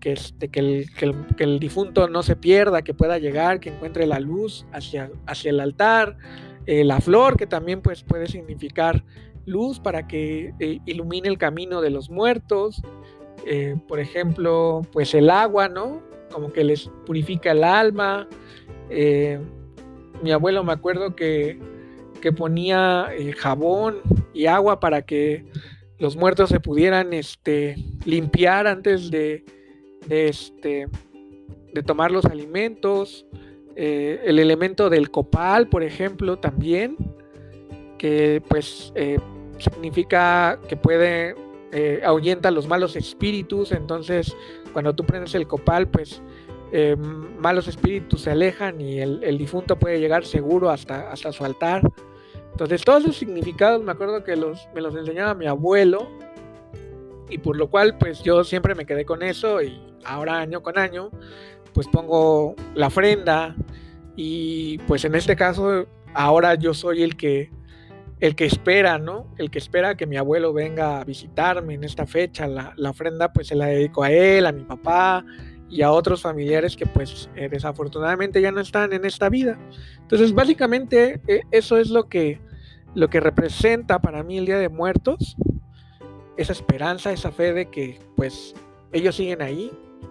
que, 0.00 0.12
este, 0.12 0.50
que, 0.50 0.86
el, 1.38 1.58
difunto 1.58 2.08
no 2.08 2.22
se 2.22 2.36
pierda, 2.36 2.82
que 2.82 2.92
pueda 2.92 3.18
llegar, 3.18 3.58
que 3.58 3.70
encuentre 3.70 4.06
la 4.06 4.20
luz 4.20 4.66
hacia, 4.70 5.10
hacia 5.26 5.48
el 5.48 5.60
altar, 5.60 6.18
eh, 6.70 6.84
la 6.84 7.00
flor, 7.00 7.36
que 7.36 7.48
también 7.48 7.80
pues 7.82 8.04
puede 8.04 8.28
significar 8.28 9.02
luz 9.44 9.80
para 9.80 10.06
que 10.06 10.54
eh, 10.60 10.78
ilumine 10.86 11.28
el 11.28 11.36
camino 11.36 11.80
de 11.80 11.90
los 11.90 12.10
muertos. 12.10 12.80
Eh, 13.44 13.74
por 13.88 13.98
ejemplo, 13.98 14.82
pues 14.92 15.12
el 15.14 15.30
agua, 15.30 15.68
¿no? 15.68 16.00
Como 16.30 16.52
que 16.52 16.62
les 16.62 16.88
purifica 17.06 17.50
el 17.50 17.64
alma. 17.64 18.28
mi 20.22 20.30
abuelo 20.30 20.62
me 20.62 20.72
acuerdo 20.72 21.16
que, 21.16 21.58
que 22.20 22.30
ponía 22.30 23.08
jabón 23.36 23.96
y 24.32 24.46
agua 24.46 24.78
para 24.78 25.02
que 25.02 25.46
los 25.98 26.16
muertos 26.16 26.50
se 26.50 26.60
pudieran 26.60 27.12
este, 27.12 27.74
limpiar 28.04 28.68
antes 28.68 29.10
de, 29.10 29.44
este, 30.08 30.86
de 31.74 31.82
tomar 31.82 32.12
los 32.12 32.26
alimentos. 32.26 33.26
Eh, 33.82 34.20
el 34.26 34.38
elemento 34.38 34.90
del 34.90 35.10
copal, 35.10 35.66
por 35.68 35.82
ejemplo, 35.82 36.38
también, 36.38 36.98
que 37.96 38.42
pues 38.46 38.92
eh, 38.94 39.18
significa 39.56 40.60
que 40.68 40.76
puede 40.76 41.34
eh, 41.72 42.02
ahuyenta 42.04 42.50
los 42.50 42.68
malos 42.68 42.94
espíritus. 42.94 43.72
Entonces, 43.72 44.36
cuando 44.74 44.94
tú 44.94 45.06
prendes 45.06 45.34
el 45.34 45.46
copal, 45.46 45.88
pues 45.88 46.20
malos 47.38 47.68
espíritus 47.68 48.20
se 48.20 48.30
alejan 48.32 48.82
y 48.82 49.00
el, 49.00 49.38
difunto 49.38 49.76
puede 49.76 49.98
llegar 49.98 50.26
seguro 50.26 50.68
hasta, 50.68 51.10
hasta 51.10 51.32
su 51.32 51.42
altar. 51.46 51.80
Entonces, 52.50 52.84
todos 52.84 53.04
esos 53.04 53.16
significados 53.16 53.82
me 53.82 53.92
acuerdo 53.92 54.22
que 54.24 54.36
los, 54.36 54.68
me 54.74 54.82
los 54.82 54.94
enseñaba 54.94 55.32
mi 55.32 55.46
abuelo 55.46 56.06
y 57.30 57.38
por 57.38 57.56
lo 57.56 57.70
cual 57.70 57.96
pues 57.96 58.22
yo 58.22 58.44
siempre 58.44 58.74
me 58.74 58.84
quedé 58.84 59.06
con 59.06 59.22
eso 59.22 59.62
y 59.62 59.80
ahora 60.04 60.38
año 60.38 60.62
con 60.62 60.78
año 60.78 61.10
pues 61.72 61.88
pongo 61.88 62.54
la 62.74 62.88
ofrenda 62.88 63.54
y 64.16 64.78
pues 64.86 65.04
en 65.04 65.14
este 65.14 65.36
caso 65.36 65.86
ahora 66.14 66.54
yo 66.54 66.74
soy 66.74 67.02
el 67.02 67.16
que 67.16 67.50
el 68.20 68.36
que 68.36 68.44
espera, 68.44 68.98
¿no? 68.98 69.26
El 69.38 69.50
que 69.50 69.58
espera 69.58 69.96
que 69.96 70.06
mi 70.06 70.16
abuelo 70.16 70.52
venga 70.52 71.00
a 71.00 71.04
visitarme 71.04 71.74
en 71.74 71.84
esta 71.84 72.06
fecha. 72.06 72.46
La, 72.46 72.74
ofrenda 72.90 73.32
pues 73.32 73.46
se 73.48 73.54
la 73.54 73.66
dedico 73.66 74.02
a 74.02 74.10
él, 74.10 74.46
a 74.46 74.52
mi 74.52 74.62
papá 74.62 75.24
y 75.70 75.82
a 75.82 75.90
otros 75.90 76.20
familiares 76.20 76.76
que 76.76 76.84
pues 76.84 77.30
eh, 77.34 77.48
desafortunadamente 77.48 78.42
ya 78.42 78.52
no 78.52 78.60
están 78.60 78.92
en 78.92 79.06
esta 79.06 79.30
vida. 79.30 79.58
Entonces 80.00 80.34
básicamente 80.34 81.20
eh, 81.26 81.42
eso 81.50 81.78
es 81.78 81.88
lo 81.88 82.08
que, 82.08 82.40
lo 82.94 83.08
que 83.08 83.20
representa 83.20 84.00
para 84.00 84.22
mí 84.22 84.36
el 84.36 84.46
Día 84.46 84.58
de 84.58 84.68
Muertos. 84.68 85.36
Esa 86.36 86.52
esperanza, 86.52 87.12
esa 87.12 87.32
fe 87.32 87.54
de 87.54 87.70
que 87.70 88.00
pues 88.16 88.54
ellos 88.92 89.16
siguen 89.16 89.40
ahí, 89.40 89.70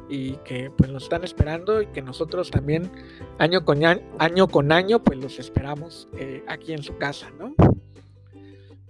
y 0.10 0.34
que 0.38 0.72
pues 0.76 0.90
nos 0.90 1.04
están 1.04 1.24
esperando 1.24 1.82
y 1.82 1.86
que 1.88 2.02
nosotros 2.02 2.50
también 2.50 2.92
año 3.38 3.64
con 3.64 3.86
año, 3.86 4.48
con 4.48 4.72
año 4.72 5.04
pues 5.04 5.20
los 5.20 5.40
esperamos 5.40 6.10
eh, 6.18 6.44
aquí 6.48 6.74
en 6.74 6.82
su 6.82 6.98
casa, 6.98 7.32
¿no? 7.38 7.54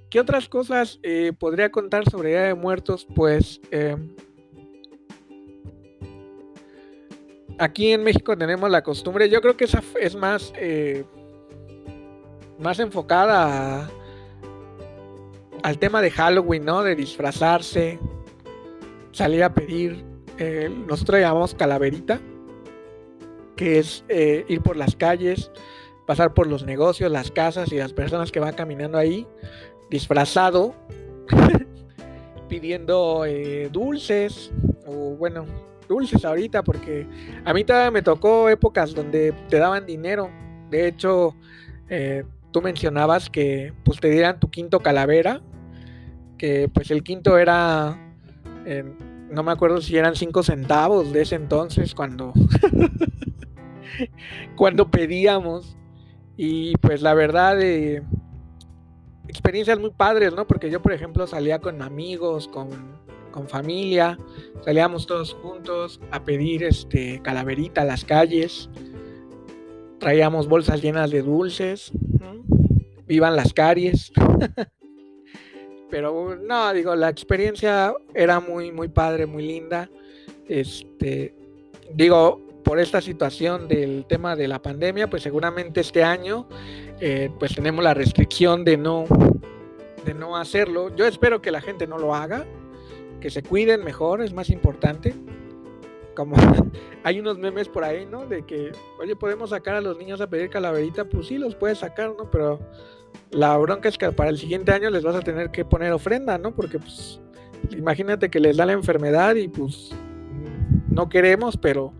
¿Qué 0.09 0.19
otras 0.19 0.49
cosas 0.49 0.99
eh, 1.03 1.33
podría 1.37 1.69
contar 1.69 2.09
sobre 2.09 2.29
Día 2.29 2.43
de 2.43 2.53
Muertos? 2.55 3.05
Pues 3.13 3.61
eh, 3.69 3.95
aquí 7.59 7.91
en 7.91 8.03
México 8.03 8.35
tenemos 8.35 8.71
la 8.71 8.81
costumbre, 8.81 9.29
yo 9.29 9.41
creo 9.41 9.55
que 9.55 9.65
esa 9.65 9.83
es 9.99 10.15
más, 10.15 10.51
más 12.57 12.79
enfocada 12.79 13.91
al 15.61 15.77
tema 15.77 16.01
de 16.01 16.09
Halloween, 16.09 16.65
¿no? 16.65 16.81
De 16.81 16.95
disfrazarse, 16.95 17.99
salir 19.11 19.43
a 19.43 19.53
pedir 19.53 20.08
eh, 20.39 20.69
nosotros 20.87 21.19
llamamos 21.19 21.53
calaverita, 21.53 22.21
que 23.57 23.79
es 23.79 24.05
eh, 24.07 24.45
ir 24.47 24.61
por 24.61 24.77
las 24.77 24.95
calles, 24.95 25.51
pasar 26.07 26.33
por 26.33 26.47
los 26.47 26.63
negocios, 26.63 27.11
las 27.11 27.29
casas 27.29 27.73
y 27.73 27.75
las 27.75 27.91
personas 27.91 28.31
que 28.31 28.39
van 28.39 28.53
caminando 28.53 28.97
ahí, 28.97 29.27
disfrazado, 29.89 30.73
pidiendo 32.47 33.25
eh, 33.25 33.67
dulces, 33.69 34.49
o 34.87 35.17
bueno, 35.17 35.45
dulces 35.89 36.23
ahorita, 36.23 36.63
porque 36.63 37.05
a 37.43 37.53
mí 37.53 37.65
todavía 37.65 37.91
me 37.91 38.01
tocó 38.01 38.47
épocas 38.47 38.95
donde 38.95 39.33
te 39.49 39.57
daban 39.57 39.85
dinero. 39.85 40.29
De 40.69 40.87
hecho, 40.87 41.35
tú 42.51 42.61
mencionabas 42.61 43.29
que 43.29 43.73
pues 43.83 43.99
te 43.99 44.09
dieran 44.09 44.39
tu 44.39 44.49
quinto 44.49 44.79
calavera, 44.79 45.41
que 46.37 46.69
pues 46.73 46.91
el 46.91 47.03
quinto 47.03 47.37
era 47.37 47.97
no 49.29 49.43
me 49.43 49.51
acuerdo 49.51 49.81
si 49.81 49.97
eran 49.97 50.15
5 50.15 50.43
centavos 50.43 51.11
de 51.11 51.21
ese 51.21 51.35
entonces 51.35 51.93
cuando, 51.93 52.33
cuando 54.55 54.89
pedíamos. 54.89 55.77
Y 56.37 56.77
pues 56.77 57.01
la 57.01 57.13
verdad, 57.13 57.61
eh, 57.61 58.01
experiencias 59.27 59.79
muy 59.79 59.91
padres, 59.91 60.33
¿no? 60.33 60.47
Porque 60.47 60.69
yo, 60.69 60.81
por 60.81 60.93
ejemplo, 60.93 61.27
salía 61.27 61.59
con 61.59 61.81
amigos, 61.81 62.47
con, 62.47 62.69
con 63.31 63.47
familia, 63.47 64.17
salíamos 64.63 65.05
todos 65.05 65.33
juntos 65.33 65.99
a 66.11 66.23
pedir 66.23 66.63
este 66.63 67.21
calaverita 67.21 67.81
a 67.81 67.85
las 67.85 68.05
calles, 68.05 68.69
traíamos 69.99 70.47
bolsas 70.47 70.81
llenas 70.81 71.11
de 71.11 71.21
dulces, 71.21 71.91
vivan 73.05 73.35
las 73.35 73.53
caries. 73.53 74.11
Pero 75.89 76.35
no, 76.35 76.73
digo, 76.73 76.95
la 76.95 77.09
experiencia 77.09 77.93
era 78.13 78.39
muy, 78.39 78.71
muy 78.71 78.87
padre, 78.87 79.25
muy 79.25 79.43
linda. 79.43 79.89
Este, 80.47 81.33
digo, 81.93 82.41
por 82.63 82.79
esta 82.79 83.01
situación 83.01 83.67
del 83.67 84.05
tema 84.05 84.35
de 84.35 84.47
la 84.47 84.61
pandemia, 84.61 85.09
pues 85.09 85.23
seguramente 85.23 85.81
este 85.81 86.03
año, 86.03 86.47
eh, 86.99 87.31
pues 87.39 87.55
tenemos 87.55 87.83
la 87.83 87.93
restricción 87.93 88.63
de 88.63 88.77
no, 88.77 89.05
de 90.05 90.13
no 90.13 90.37
hacerlo. 90.37 90.95
Yo 90.95 91.07
espero 91.07 91.41
que 91.41 91.51
la 91.51 91.61
gente 91.61 91.87
no 91.87 91.97
lo 91.97 92.13
haga, 92.13 92.45
que 93.19 93.29
se 93.29 93.41
cuiden 93.41 93.83
mejor, 93.83 94.21
es 94.21 94.33
más 94.33 94.49
importante. 94.49 95.15
Como 96.15 96.35
hay 97.03 97.19
unos 97.19 97.39
memes 97.39 97.67
por 97.67 97.83
ahí, 97.83 98.05
¿no? 98.05 98.27
De 98.27 98.45
que, 98.45 98.71
oye, 98.99 99.15
podemos 99.15 99.49
sacar 99.49 99.75
a 99.75 99.81
los 99.81 99.97
niños 99.97 100.21
a 100.21 100.29
pedir 100.29 100.49
calaverita, 100.49 101.05
pues 101.05 101.27
sí, 101.27 101.37
los 101.37 101.55
puedes 101.55 101.79
sacar, 101.79 102.13
¿no? 102.17 102.29
Pero 102.29 102.59
la 103.31 103.57
bronca 103.57 103.89
es 103.89 103.97
que 103.97 104.11
para 104.11 104.29
el 104.29 104.37
siguiente 104.37 104.71
año 104.71 104.89
les 104.89 105.03
vas 105.03 105.15
a 105.15 105.21
tener 105.21 105.51
que 105.51 105.65
poner 105.65 105.91
ofrenda, 105.91 106.37
¿no? 106.37 106.55
Porque 106.55 106.79
pues 106.79 107.19
imagínate 107.71 108.29
que 108.29 108.39
les 108.39 108.57
da 108.57 108.65
la 108.65 108.73
enfermedad 108.73 109.35
y 109.35 109.47
pues 109.47 109.91
no 110.89 111.09
queremos, 111.09 111.57
pero 111.57 111.93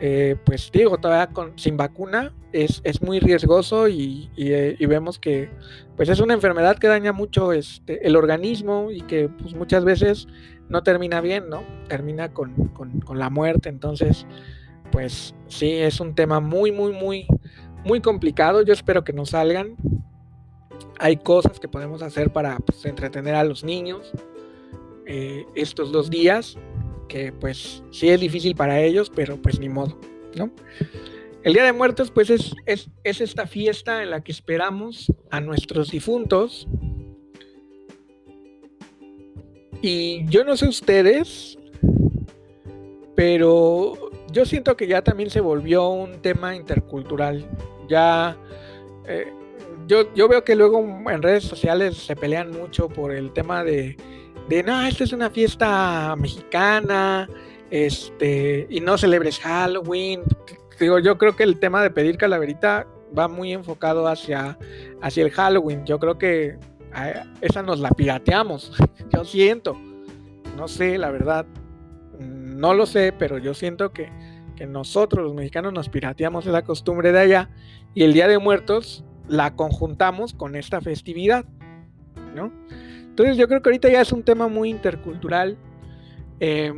eh, 0.00 0.36
pues 0.44 0.70
digo, 0.72 0.98
todavía 0.98 1.28
con, 1.32 1.58
sin 1.58 1.76
vacuna 1.76 2.34
es, 2.52 2.80
es 2.84 3.00
muy 3.00 3.20
riesgoso 3.20 3.88
y, 3.88 4.30
eh, 4.36 4.76
y, 4.78 4.86
vemos 4.86 5.18
que 5.18 5.48
pues 5.96 6.08
es 6.08 6.20
una 6.20 6.34
enfermedad 6.34 6.78
que 6.78 6.88
daña 6.88 7.12
mucho 7.12 7.52
este, 7.52 8.06
el 8.06 8.16
organismo 8.16 8.90
y 8.90 9.00
que 9.02 9.28
pues 9.28 9.54
muchas 9.54 9.84
veces 9.84 10.26
no 10.68 10.82
termina 10.82 11.20
bien, 11.20 11.48
¿no? 11.48 11.62
Termina 11.88 12.32
con, 12.34 12.68
con, 12.68 13.00
con 13.00 13.18
la 13.18 13.30
muerte, 13.30 13.68
entonces 13.68 14.26
pues 14.90 15.34
sí, 15.46 15.72
es 15.72 16.00
un 16.00 16.14
tema 16.14 16.40
muy, 16.40 16.72
muy, 16.72 16.92
muy, 16.92 17.26
muy 17.84 18.00
complicado. 18.00 18.62
Yo 18.62 18.72
espero 18.72 19.04
que 19.04 19.12
no 19.12 19.26
salgan 19.26 19.76
hay 20.98 21.16
cosas 21.16 21.60
que 21.60 21.68
podemos 21.68 22.02
hacer 22.02 22.32
para 22.32 22.58
pues, 22.58 22.84
entretener 22.84 23.34
a 23.34 23.44
los 23.44 23.64
niños 23.64 24.12
eh, 25.06 25.44
estos 25.54 25.92
dos 25.92 26.10
días, 26.10 26.56
que 27.08 27.32
pues 27.32 27.82
sí 27.90 28.08
es 28.08 28.20
difícil 28.20 28.56
para 28.56 28.80
ellos, 28.80 29.10
pero 29.14 29.36
pues 29.36 29.58
ni 29.60 29.68
modo, 29.68 29.98
¿no? 30.34 30.50
El 31.42 31.52
Día 31.52 31.64
de 31.64 31.72
Muertos 31.72 32.10
pues 32.10 32.30
es, 32.30 32.54
es, 32.66 32.88
es 33.04 33.20
esta 33.20 33.46
fiesta 33.46 34.02
en 34.02 34.10
la 34.10 34.20
que 34.22 34.32
esperamos 34.32 35.12
a 35.30 35.40
nuestros 35.40 35.90
difuntos. 35.92 36.66
Y 39.80 40.26
yo 40.26 40.42
no 40.42 40.56
sé 40.56 40.66
ustedes, 40.66 41.56
pero 43.14 44.10
yo 44.32 44.44
siento 44.44 44.76
que 44.76 44.88
ya 44.88 45.02
también 45.02 45.30
se 45.30 45.40
volvió 45.40 45.88
un 45.88 46.20
tema 46.20 46.56
intercultural. 46.56 47.46
Ya 47.88 48.36
eh, 49.06 49.32
yo, 49.86 50.28
veo 50.28 50.44
que 50.44 50.56
luego 50.56 50.80
en 51.10 51.22
redes 51.22 51.44
sociales 51.44 51.96
se 51.96 52.16
pelean 52.16 52.50
mucho 52.50 52.88
por 52.88 53.12
el 53.12 53.32
tema 53.32 53.62
de, 53.62 53.96
de 54.48 54.62
no, 54.62 54.82
esta 54.82 55.04
es 55.04 55.12
una 55.12 55.30
fiesta 55.30 56.14
mexicana, 56.16 57.28
este, 57.70 58.66
y 58.68 58.80
no 58.80 58.98
celebres 58.98 59.38
Halloween. 59.38 60.22
Digo, 60.80 60.98
yo 60.98 61.16
creo 61.18 61.36
que 61.36 61.44
el 61.44 61.58
tema 61.58 61.82
de 61.82 61.90
pedir 61.90 62.16
calaverita 62.16 62.86
va 63.16 63.28
muy 63.28 63.52
enfocado 63.52 64.08
hacia, 64.08 64.58
hacia 65.00 65.24
el 65.24 65.30
Halloween. 65.30 65.84
Yo 65.86 65.98
creo 65.98 66.18
que 66.18 66.58
esa 67.40 67.62
nos 67.62 67.80
la 67.80 67.90
pirateamos. 67.90 68.72
yo 69.12 69.24
siento. 69.24 69.76
No 70.56 70.68
sé, 70.68 70.98
la 70.98 71.10
verdad. 71.10 71.46
No 72.18 72.74
lo 72.74 72.86
sé, 72.86 73.12
pero 73.16 73.38
yo 73.38 73.54
siento 73.54 73.92
que, 73.92 74.10
que 74.56 74.66
nosotros 74.66 75.24
los 75.24 75.34
mexicanos 75.34 75.72
nos 75.72 75.88
pirateamos 75.88 76.46
esa 76.46 76.62
costumbre 76.62 77.12
de 77.12 77.20
allá. 77.20 77.50
Y 77.94 78.04
el 78.04 78.12
Día 78.12 78.28
de 78.28 78.38
Muertos 78.38 79.04
la 79.28 79.54
conjuntamos 79.54 80.32
con 80.34 80.56
esta 80.56 80.80
festividad, 80.80 81.44
¿no? 82.34 82.52
Entonces 83.16 83.36
yo 83.36 83.48
creo 83.48 83.62
que 83.62 83.70
ahorita 83.70 83.88
ya 83.88 84.02
es 84.02 84.12
un 84.12 84.22
tema 84.22 84.48
muy 84.48 84.68
intercultural. 84.68 85.56
Eh, 86.38 86.72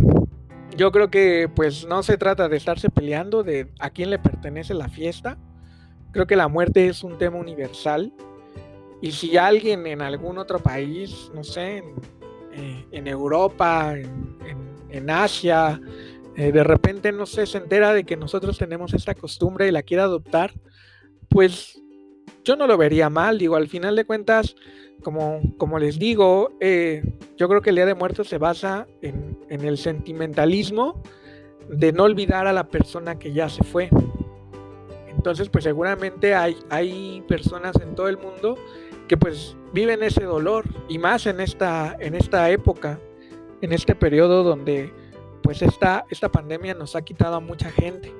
yo 0.76 0.92
creo 0.92 1.10
que 1.10 1.50
pues 1.52 1.86
no 1.86 2.02
se 2.02 2.16
trata 2.16 2.48
de 2.48 2.56
estarse 2.56 2.90
peleando 2.90 3.42
de 3.42 3.68
a 3.80 3.90
quién 3.90 4.10
le 4.10 4.18
pertenece 4.18 4.72
la 4.74 4.88
fiesta. 4.88 5.36
Creo 6.12 6.26
que 6.26 6.36
la 6.36 6.48
muerte 6.48 6.86
es 6.86 7.04
un 7.04 7.18
tema 7.18 7.36
universal 7.36 8.12
Y 9.02 9.12
si 9.12 9.36
alguien 9.36 9.86
en 9.86 10.00
algún 10.00 10.38
otro 10.38 10.58
país, 10.58 11.30
no 11.34 11.44
sé, 11.44 11.78
en, 12.52 13.06
eh, 13.06 13.10
Europa, 13.10 13.94
en, 14.90 15.10
Asia, 15.10 15.80
eh, 16.36 16.50
de 16.50 16.64
repente, 16.64 17.12
no 17.12 17.26
sé, 17.26 17.46
se 17.46 17.58
entera 17.58 17.92
de 17.92 18.04
que 18.04 18.16
nosotros 18.16 18.58
tenemos 18.58 18.94
esta 18.94 19.14
costumbre 19.14 19.68
y 19.68 19.70
la 19.70 19.82
quiere 19.82 20.02
adoptar, 20.02 20.52
pues 21.28 21.80
yo 22.48 22.56
no 22.56 22.66
lo 22.66 22.78
vería 22.78 23.10
mal. 23.10 23.36
Digo, 23.36 23.56
al 23.56 23.68
final 23.68 23.94
de 23.94 24.06
cuentas, 24.06 24.56
como, 25.02 25.40
como 25.58 25.78
les 25.78 25.98
digo, 25.98 26.56
eh, 26.60 27.02
yo 27.36 27.46
creo 27.46 27.60
que 27.60 27.68
el 27.68 27.76
Día 27.76 27.84
de 27.84 27.94
Muertos 27.94 28.28
se 28.28 28.38
basa 28.38 28.86
en, 29.02 29.38
en 29.50 29.66
el 29.66 29.76
sentimentalismo 29.76 31.02
de 31.68 31.92
no 31.92 32.04
olvidar 32.04 32.46
a 32.46 32.54
la 32.54 32.68
persona 32.68 33.18
que 33.18 33.34
ya 33.34 33.50
se 33.50 33.62
fue. 33.64 33.90
Entonces, 35.08 35.50
pues 35.50 35.64
seguramente 35.64 36.34
hay, 36.34 36.56
hay 36.70 37.22
personas 37.28 37.76
en 37.82 37.94
todo 37.94 38.08
el 38.08 38.16
mundo 38.16 38.56
que 39.08 39.18
pues 39.18 39.54
viven 39.74 40.02
ese 40.02 40.24
dolor 40.24 40.64
y 40.88 40.96
más 40.96 41.26
en 41.26 41.40
esta, 41.40 41.96
en 42.00 42.14
esta 42.14 42.50
época, 42.50 42.98
en 43.60 43.74
este 43.74 43.94
periodo 43.94 44.42
donde 44.42 44.90
pues 45.42 45.60
esta, 45.60 46.06
esta 46.08 46.30
pandemia 46.30 46.72
nos 46.72 46.96
ha 46.96 47.02
quitado 47.02 47.36
a 47.36 47.40
mucha 47.40 47.70
gente. 47.70 48.14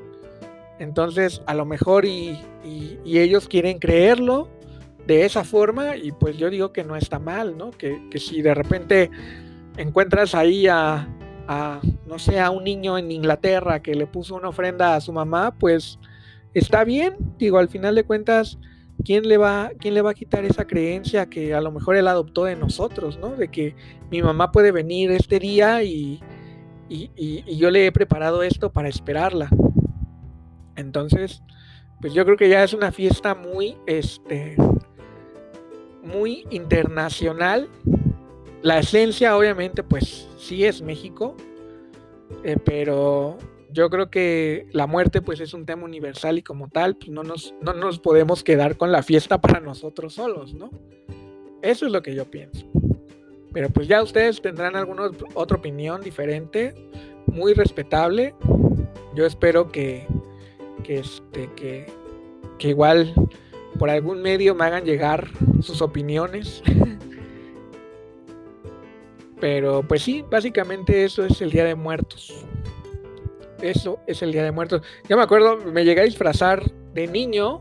Entonces, 0.79 1.43
a 1.47 1.55
lo 1.55 1.65
mejor 1.65 2.05
y, 2.05 2.39
ellos 3.05 3.49
quieren 3.49 3.79
creerlo 3.79 4.49
de 5.07 5.25
esa 5.25 5.43
forma 5.43 5.97
y 5.97 6.13
pues 6.13 6.37
yo 6.37 6.51
digo 6.51 6.73
que 6.73 6.85
no 6.85 6.95
está 6.97 7.19
mal, 7.19 7.57
¿no? 7.57 7.71
Que, 7.71 8.01
si 8.17 8.43
de 8.43 8.55
repente 8.55 9.11
encuentras 9.77 10.35
ahí 10.35 10.67
a, 10.69 11.09
no 12.07 12.19
sé, 12.19 12.41
a 12.41 12.51
un 12.51 12.65
niño 12.65 12.99
en 12.99 13.11
Inglaterra 13.11 13.81
que 13.81 13.95
le 13.95 14.07
puso 14.07 14.37
una 14.37 14.51
ofrenda 14.51 14.95
a 14.95 15.01
su 15.01 15.13
mamá, 15.13 15.55
pues 15.59 15.99
está 16.55 16.85
bien, 16.85 17.17
digo, 17.39 17.59
al 17.59 17.69
final 17.69 17.95
de 17.95 18.05
cuentas, 18.05 18.59
¿quién 19.05 19.29
le 19.29 19.39
va, 19.39 19.71
quién 19.79 19.95
le 19.95 20.03
va 20.03 20.11
a 20.11 20.15
quitar 20.15 20.45
esa 20.45 20.67
creencia 20.67 21.27
que 21.27 21.55
a 21.55 21.61
lo 21.61 21.73
mejor 21.73 21.97
él 21.97 22.09
adoptó 22.09 22.45
de 22.45 22.57
nosotros, 22.57 23.19
¿no? 23.19 23.31
De 23.31 23.49
que 23.49 23.75
mi 24.11 24.23
mamá 24.23 24.53
puede 24.53 24.73
venir 24.73 25.11
este 25.11 25.39
día 25.39 25.83
y, 25.83 26.21
y, 26.89 27.57
yo 27.57 27.71
le 27.71 27.87
he 27.87 27.93
preparado 27.93 28.43
esto 28.43 28.71
para 28.71 28.89
esperarla. 28.89 29.49
Entonces, 30.79 31.43
pues 32.01 32.15
yo 32.15 32.25
creo 32.25 32.37
que 32.37 32.49
ya 32.49 32.63
es 32.63 32.73
una 32.73 32.93
fiesta 32.93 33.35
muy, 33.35 33.77
este, 33.87 34.57
muy 36.03 36.47
internacional. 36.51 37.69
La 38.63 38.79
esencia, 38.79 39.37
obviamente, 39.37 39.83
pues 39.83 40.29
sí 40.39 40.65
es 40.65 40.81
México, 40.81 41.37
eh, 42.45 42.57
pero 42.65 43.37
yo 43.71 43.91
creo 43.91 44.11
que 44.11 44.67
la 44.73 44.87
muerte 44.87 45.21
pues 45.21 45.41
es 45.41 45.53
un 45.53 45.67
tema 45.67 45.85
universal 45.85 46.39
y 46.39 46.43
como 46.43 46.69
tal 46.69 46.97
pues 46.97 47.11
no 47.11 47.23
nos, 47.23 47.55
no 47.61 47.75
nos 47.75 47.99
podemos 47.99 48.43
quedar 48.43 48.77
con 48.77 48.93
la 48.93 49.03
fiesta 49.03 49.41
para 49.41 49.61
nosotros 49.61 50.15
solos, 50.15 50.55
¿no? 50.55 50.71
Eso 51.61 51.87
es 51.87 51.93
lo 51.93 52.03
que 52.03 52.15
yo 52.15 52.25
pienso. 52.31 52.67
Pero 53.53 53.71
pues 53.71 53.89
ya 53.89 54.03
ustedes 54.03 54.41
tendrán 54.41 54.77
alguna 54.77 55.11
otra 55.35 55.57
opinión 55.57 56.01
diferente, 56.03 56.75
muy 57.27 57.55
respetable. 57.55 58.35
Yo 59.15 59.27
espero 59.27 59.69
que, 59.71 60.07
que, 60.83 61.01
este, 61.01 61.51
que, 61.55 61.87
que 62.59 62.69
igual 62.69 63.15
por 63.79 63.91
algún 63.91 64.23
medio 64.23 64.55
me 64.55 64.65
hagan 64.65 64.85
llegar 64.85 65.29
sus 65.61 65.83
opiniones. 65.83 66.63
Pero 69.41 69.83
pues 69.87 70.03
sí, 70.03 70.25
básicamente 70.29 71.05
eso 71.05 71.25
es 71.25 71.41
el 71.41 71.51
Día 71.51 71.65
de 71.65 71.75
Muertos. 71.75 72.45
Eso 73.63 74.01
es 74.07 74.23
el 74.23 74.33
Día 74.33 74.45
de 74.45 74.53
Muertos. 74.53 74.83
Ya 75.09 75.17
me 75.17 75.23
acuerdo, 75.23 75.59
me 75.59 75.85
llegué 75.85 76.01
a 76.01 76.05
disfrazar 76.05 76.63
de 76.95 77.07
niño. 77.07 77.61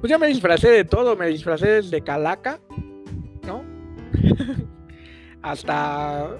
Pues 0.00 0.10
ya 0.10 0.18
me 0.18 0.26
disfracé 0.26 0.70
de 0.70 0.84
todo. 0.84 1.16
Me 1.16 1.26
disfracé 1.28 1.68
desde 1.68 2.02
Calaca, 2.02 2.60
¿no? 3.46 3.62
Hasta 5.42 6.38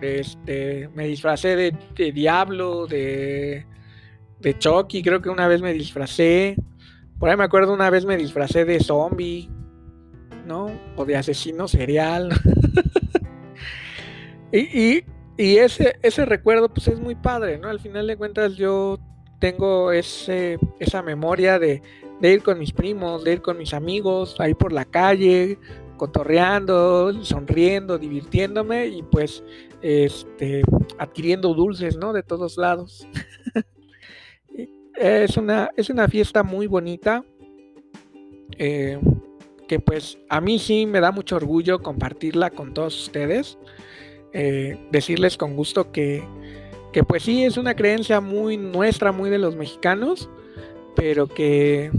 este, 0.00 0.88
me 0.94 1.06
disfracé 1.06 1.56
de, 1.56 2.12
Diablo, 2.12 2.86
de, 2.86 3.66
de 4.40 4.58
Chucky. 4.58 5.02
Creo 5.02 5.22
que 5.22 5.30
una 5.30 5.48
vez 5.48 5.62
me 5.62 5.72
disfracé. 5.72 6.56
Por 7.18 7.28
ahí 7.28 7.36
me 7.36 7.44
acuerdo, 7.44 7.72
una 7.72 7.90
vez 7.90 8.04
me 8.04 8.16
disfracé 8.16 8.64
de 8.64 8.80
zombie, 8.80 9.48
¿no? 10.46 10.70
O 10.96 11.04
de 11.04 11.16
asesino 11.16 11.68
serial. 11.68 12.30
y 14.52 15.04
y 15.38 15.58
ese, 15.58 16.00
ese 16.02 16.26
recuerdo 16.26 16.68
pues 16.68 16.88
es 16.88 16.98
muy 16.98 17.14
padre, 17.14 17.58
¿no? 17.58 17.68
Al 17.68 17.78
final 17.78 18.08
de 18.08 18.16
cuentas 18.16 18.56
yo 18.56 18.98
tengo 19.38 19.92
ese, 19.92 20.58
esa 20.80 21.00
memoria 21.00 21.60
de, 21.60 21.80
ir 22.20 22.42
con 22.42 22.58
mis 22.58 22.72
primos, 22.72 23.22
de 23.22 23.34
ir 23.34 23.40
con 23.40 23.56
mis 23.56 23.72
amigos, 23.72 24.34
ahí 24.40 24.54
por 24.54 24.72
la 24.72 24.84
calle, 24.84 25.56
cotorreando, 25.96 27.24
sonriendo, 27.24 27.98
divirtiéndome 27.98 28.88
y 28.88 29.04
pues 29.04 29.44
este, 29.80 30.62
adquiriendo 30.98 31.54
dulces, 31.54 31.96
¿no? 31.96 32.12
De 32.12 32.24
todos 32.24 32.56
lados. 32.56 33.06
es, 34.98 35.36
una, 35.36 35.70
es 35.76 35.90
una 35.90 36.08
fiesta 36.08 36.42
muy 36.42 36.66
bonita. 36.66 37.24
Eh, 38.58 38.98
que 39.68 39.78
pues 39.78 40.18
a 40.30 40.40
mí 40.40 40.58
sí 40.58 40.86
me 40.86 41.00
da 41.00 41.12
mucho 41.12 41.36
orgullo 41.36 41.80
compartirla 41.80 42.50
con 42.50 42.74
todos 42.74 43.00
ustedes. 43.00 43.58
Eh, 44.32 44.78
decirles 44.90 45.36
con 45.36 45.54
gusto 45.54 45.92
que, 45.92 46.24
que 46.92 47.04
pues 47.04 47.22
sí, 47.22 47.44
es 47.44 47.56
una 47.56 47.74
creencia 47.76 48.20
muy 48.20 48.56
nuestra, 48.56 49.12
muy 49.12 49.30
de 49.30 49.38
los 49.38 49.56
mexicanos, 49.56 50.28
pero 50.96 51.28
que 51.28 51.90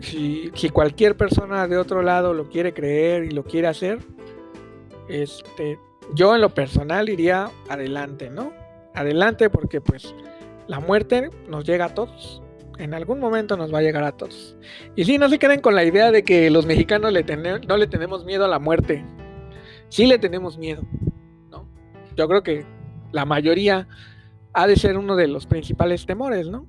si, 0.00 0.50
si, 0.54 0.70
cualquier 0.70 1.16
persona 1.16 1.68
de 1.68 1.78
otro 1.78 2.02
lado 2.02 2.34
lo 2.34 2.48
quiere 2.48 2.74
creer 2.74 3.24
y 3.24 3.30
lo 3.30 3.44
quiere 3.44 3.68
hacer, 3.68 3.98
este, 5.08 5.78
yo 6.14 6.34
en 6.34 6.40
lo 6.40 6.50
personal 6.50 7.08
iría 7.08 7.50
adelante, 7.68 8.30
¿no? 8.30 8.52
Adelante 8.94 9.48
porque 9.48 9.80
pues 9.80 10.14
la 10.72 10.80
muerte 10.80 11.28
nos 11.48 11.64
llega 11.64 11.84
a 11.84 11.94
todos. 11.94 12.42
En 12.78 12.94
algún 12.94 13.20
momento 13.20 13.56
nos 13.56 13.72
va 13.72 13.78
a 13.78 13.82
llegar 13.82 14.04
a 14.04 14.12
todos. 14.12 14.56
Y 14.96 15.04
sí, 15.04 15.18
no 15.18 15.28
se 15.28 15.38
queden 15.38 15.60
con 15.60 15.74
la 15.74 15.84
idea 15.84 16.10
de 16.10 16.24
que 16.24 16.50
los 16.50 16.64
mexicanos 16.64 17.12
no 17.68 17.76
le 17.76 17.86
tenemos 17.86 18.24
miedo 18.24 18.46
a 18.46 18.48
la 18.48 18.58
muerte. 18.58 19.04
Sí 19.88 20.06
le 20.06 20.18
tenemos 20.18 20.56
miedo 20.56 20.82
yo 22.16 22.28
creo 22.28 22.42
que 22.42 22.64
la 23.12 23.24
mayoría 23.24 23.88
ha 24.52 24.66
de 24.66 24.76
ser 24.76 24.98
uno 24.98 25.16
de 25.16 25.28
los 25.28 25.46
principales 25.46 26.06
temores, 26.06 26.48
¿no? 26.48 26.66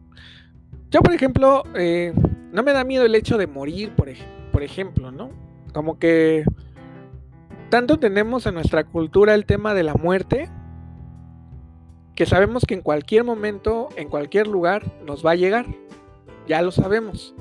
Yo, 0.89 1.01
por 1.01 1.13
ejemplo, 1.13 1.63
eh, 1.75 2.13
no 2.51 2.63
me 2.63 2.73
da 2.73 2.83
miedo 2.83 3.05
el 3.05 3.15
hecho 3.15 3.37
de 3.37 3.47
morir, 3.47 3.93
por, 3.95 4.09
por 4.51 4.63
ejemplo, 4.63 5.11
¿no? 5.11 5.31
Como 5.73 5.97
que 5.97 6.45
tanto 7.69 7.97
tenemos 7.97 8.45
en 8.45 8.53
nuestra 8.53 8.83
cultura 8.83 9.33
el 9.33 9.45
tema 9.45 9.73
de 9.73 9.83
la 9.83 9.95
muerte, 9.95 10.49
que 12.15 12.25
sabemos 12.25 12.63
que 12.65 12.75
en 12.75 12.81
cualquier 12.81 13.23
momento, 13.23 13.89
en 13.95 14.09
cualquier 14.09 14.47
lugar, 14.47 14.83
nos 15.03 15.25
va 15.25 15.31
a 15.31 15.35
llegar. 15.35 15.65
Ya 16.47 16.61
lo 16.61 16.71
sabemos. 16.71 17.33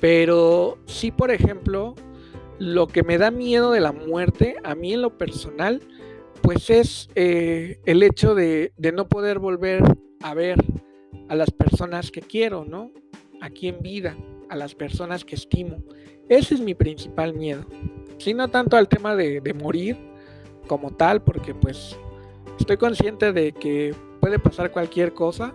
Pero 0.00 0.78
sí, 0.86 1.10
por 1.10 1.30
ejemplo, 1.30 1.94
lo 2.58 2.88
que 2.88 3.02
me 3.02 3.18
da 3.18 3.30
miedo 3.30 3.70
de 3.70 3.80
la 3.80 3.92
muerte, 3.92 4.56
a 4.64 4.74
mí 4.74 4.92
en 4.92 5.02
lo 5.02 5.16
personal, 5.16 5.82
pues 6.42 6.70
es 6.70 7.08
eh, 7.14 7.80
el 7.86 8.02
hecho 8.02 8.34
de, 8.34 8.72
no 8.94 9.08
poder 9.08 9.38
volver 9.38 9.82
a 10.22 10.34
ver 10.34 10.56
a 11.28 11.34
las 11.34 11.50
personas 11.50 12.10
que 12.10 12.20
quiero, 12.20 12.64
¿no? 12.64 12.92
Aquí 13.40 13.68
en 13.68 13.80
vida, 13.80 14.16
a 14.48 14.56
las 14.56 14.74
personas 14.74 15.24
que 15.24 15.34
estimo. 15.36 15.82
Ese 16.28 16.54
es 16.54 16.60
mi 16.60 16.74
principal 16.74 17.34
miedo. 17.34 17.64
Si 18.18 18.34
no 18.34 18.48
tanto 18.48 18.76
al 18.76 18.88
tema 18.88 19.16
de, 19.16 19.40
de 19.40 19.54
morir 19.54 19.96
como 20.66 20.90
tal, 20.90 21.22
porque 21.22 21.54
pues 21.54 21.96
estoy 22.60 22.76
consciente 22.76 23.32
de 23.32 23.52
que 23.52 23.94
puede 24.20 24.38
pasar 24.38 24.70
cualquier 24.70 25.12
cosa. 25.12 25.52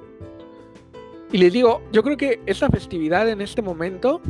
Y 1.31 1.37
les 1.37 1.53
digo, 1.53 1.81
yo 1.91 2.03
creo 2.03 2.17
que 2.17 2.41
esa 2.45 2.69
festividad 2.69 3.29
en 3.29 3.41
este 3.41 3.61
momento 3.61 4.21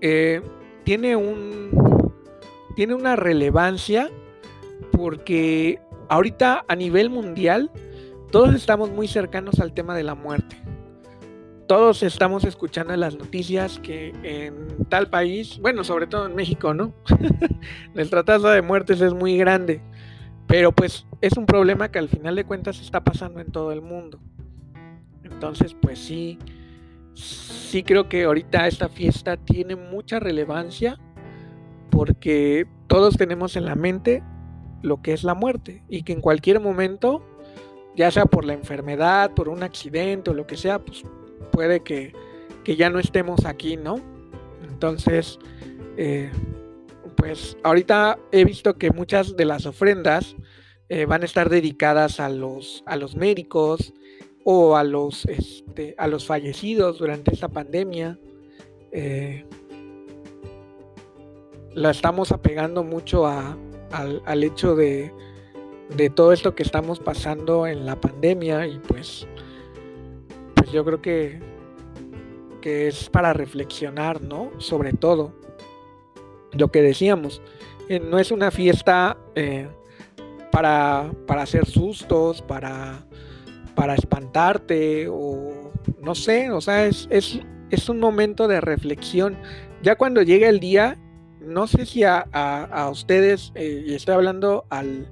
eh, 0.00 0.40
tiene 0.84 1.16
un 1.16 2.12
tiene 2.74 2.94
una 2.94 3.16
relevancia 3.16 4.10
porque 4.92 5.78
ahorita 6.08 6.64
a 6.66 6.76
nivel 6.76 7.10
mundial 7.10 7.70
todos 8.30 8.54
estamos 8.54 8.90
muy 8.90 9.08
cercanos 9.08 9.60
al 9.60 9.74
tema 9.74 9.94
de 9.94 10.04
la 10.04 10.14
muerte. 10.14 10.56
Todos 11.66 12.02
estamos 12.02 12.44
escuchando 12.44 12.94
las 12.96 13.16
noticias 13.16 13.78
que 13.78 14.14
en 14.22 14.86
tal 14.88 15.08
país, 15.08 15.58
bueno, 15.60 15.84
sobre 15.84 16.06
todo 16.06 16.26
en 16.26 16.34
México, 16.34 16.74
¿no? 16.74 16.92
Nuestra 17.94 18.24
tasa 18.24 18.52
de 18.52 18.62
muertes 18.62 19.00
es 19.00 19.14
muy 19.14 19.36
grande, 19.36 19.80
pero 20.52 20.70
pues 20.70 21.06
es 21.22 21.38
un 21.38 21.46
problema 21.46 21.90
que 21.90 21.98
al 21.98 22.10
final 22.10 22.36
de 22.36 22.44
cuentas 22.44 22.78
está 22.78 23.02
pasando 23.02 23.40
en 23.40 23.50
todo 23.50 23.72
el 23.72 23.80
mundo. 23.80 24.20
Entonces, 25.24 25.72
pues 25.72 25.98
sí, 25.98 26.38
sí 27.14 27.82
creo 27.82 28.10
que 28.10 28.24
ahorita 28.24 28.66
esta 28.66 28.90
fiesta 28.90 29.38
tiene 29.38 29.76
mucha 29.76 30.20
relevancia 30.20 31.00
porque 31.90 32.66
todos 32.86 33.16
tenemos 33.16 33.56
en 33.56 33.64
la 33.64 33.76
mente 33.76 34.22
lo 34.82 35.00
que 35.00 35.14
es 35.14 35.24
la 35.24 35.34
muerte 35.34 35.84
y 35.88 36.02
que 36.02 36.12
en 36.12 36.20
cualquier 36.20 36.60
momento, 36.60 37.24
ya 37.96 38.10
sea 38.10 38.26
por 38.26 38.44
la 38.44 38.52
enfermedad, 38.52 39.30
por 39.30 39.48
un 39.48 39.62
accidente 39.62 40.32
o 40.32 40.34
lo 40.34 40.46
que 40.46 40.58
sea, 40.58 40.80
pues 40.80 41.02
puede 41.50 41.80
que, 41.80 42.12
ya 42.76 42.90
no 42.90 42.98
estemos 42.98 43.46
aquí, 43.46 43.78
¿no? 43.78 43.94
Entonces, 44.62 45.38
eh, 45.96 46.30
pues 47.22 47.56
ahorita 47.62 48.18
he 48.32 48.44
visto 48.44 48.78
que 48.78 48.90
muchas 48.90 49.36
de 49.36 49.44
las 49.44 49.64
ofrendas 49.64 50.34
eh, 50.88 51.04
van 51.06 51.22
a 51.22 51.24
estar 51.24 51.48
dedicadas 51.50 52.18
a 52.18 52.28
los, 52.28 52.82
a 52.84 52.96
los 52.96 53.14
médicos 53.14 53.94
o 54.44 54.76
a 54.76 54.82
los, 54.82 55.26
este, 55.26 55.94
a 55.98 56.08
los 56.08 56.26
fallecidos 56.26 56.98
durante 56.98 57.32
esta 57.32 57.46
pandemia. 57.46 58.18
Eh, 58.90 59.44
la 61.74 61.92
estamos 61.92 62.32
apegando 62.32 62.82
mucho 62.82 63.24
al, 63.28 64.42
hecho 64.42 64.74
de, 64.74 65.12
de, 65.96 66.10
todo 66.10 66.32
esto 66.32 66.56
que 66.56 66.64
estamos 66.64 66.98
pasando 66.98 67.68
en 67.68 67.86
la 67.86 68.00
pandemia 68.00 68.66
y 68.66 68.80
pues, 68.80 69.28
pues 70.56 70.72
yo 70.72 70.84
creo 70.84 71.00
que, 71.00 71.38
que 72.60 72.88
es 72.88 73.08
para 73.08 73.32
reflexionar, 73.32 74.20
¿no? 74.20 74.50
Sobre 74.58 74.92
todo 74.92 75.40
lo 76.52 76.70
que 76.70 76.82
decíamos, 76.82 77.42
eh, 77.88 78.00
no 78.00 78.18
es 78.18 78.30
una 78.30 78.50
fiesta 78.50 79.16
eh, 79.34 79.68
para, 80.50 81.12
para, 81.26 81.42
hacer 81.42 81.66
sustos, 81.66 82.42
para, 82.42 83.04
para 83.74 83.94
espantarte 83.94 85.08
o 85.08 85.72
no 86.00 86.14
sé, 86.14 86.50
o 86.50 86.60
sea, 86.60 86.86
es, 86.86 87.08
es, 87.10 87.40
es 87.70 87.88
un 87.88 88.00
momento 88.00 88.48
de 88.48 88.60
reflexión. 88.60 89.36
Ya 89.82 89.96
cuando 89.96 90.22
llega 90.22 90.48
el 90.48 90.60
día, 90.60 90.98
no 91.40 91.66
sé 91.66 91.86
si 91.86 92.04
a, 92.04 92.88
ustedes, 92.90 93.52
eh, 93.54 93.84
y 93.86 93.94
estoy 93.94 94.14
hablando 94.14 94.64
al, 94.70 95.10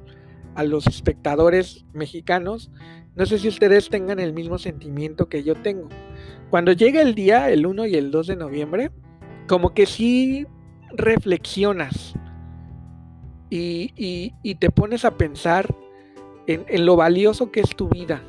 a 0.54 0.62
los 0.62 0.86
espectadores 0.86 1.84
mexicanos, 1.92 2.70
no 3.16 3.26
sé 3.26 3.38
si 3.38 3.48
ustedes 3.48 3.88
tengan 3.88 4.20
el 4.20 4.32
mismo 4.32 4.58
sentimiento 4.58 5.28
que 5.28 5.42
yo 5.42 5.54
tengo. 5.56 5.88
Cuando 6.50 6.72
llega 6.72 7.02
el 7.02 7.14
día, 7.14 7.50
el 7.50 7.66
1 7.66 7.86
y 7.86 7.94
el 7.96 8.10
2 8.10 8.28
de 8.28 8.36
noviembre, 8.36 8.90
como 9.48 9.74
que 9.74 9.86
sí 9.86 10.46
reflexionas 10.92 12.14
y, 13.50 14.54
te 14.58 14.70
pones 14.70 15.04
a 15.04 15.16
pensar 15.16 15.74
en, 16.46 16.86
lo 16.86 16.96
valioso 16.96 17.50
que 17.50 17.60
es 17.60 17.70
tu 17.76 17.88
vida, 17.88 18.22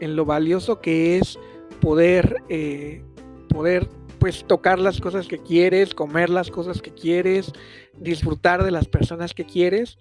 en 0.00 0.16
lo 0.16 0.24
valioso 0.24 0.80
que 0.80 1.18
es 1.18 1.38
poder, 1.80 2.42
eh, 2.48 3.02
poder 3.48 3.88
pues 4.18 4.44
tocar 4.44 4.78
las 4.78 5.00
cosas 5.00 5.28
que 5.28 5.38
quieres, 5.38 5.94
comer 5.94 6.30
las 6.30 6.50
cosas 6.50 6.82
que 6.82 6.92
quieres, 6.92 7.52
disfrutar 7.98 8.64
de 8.64 8.70
las 8.70 8.88
personas 8.88 9.34
que 9.34 9.44
quieres, 9.44 9.98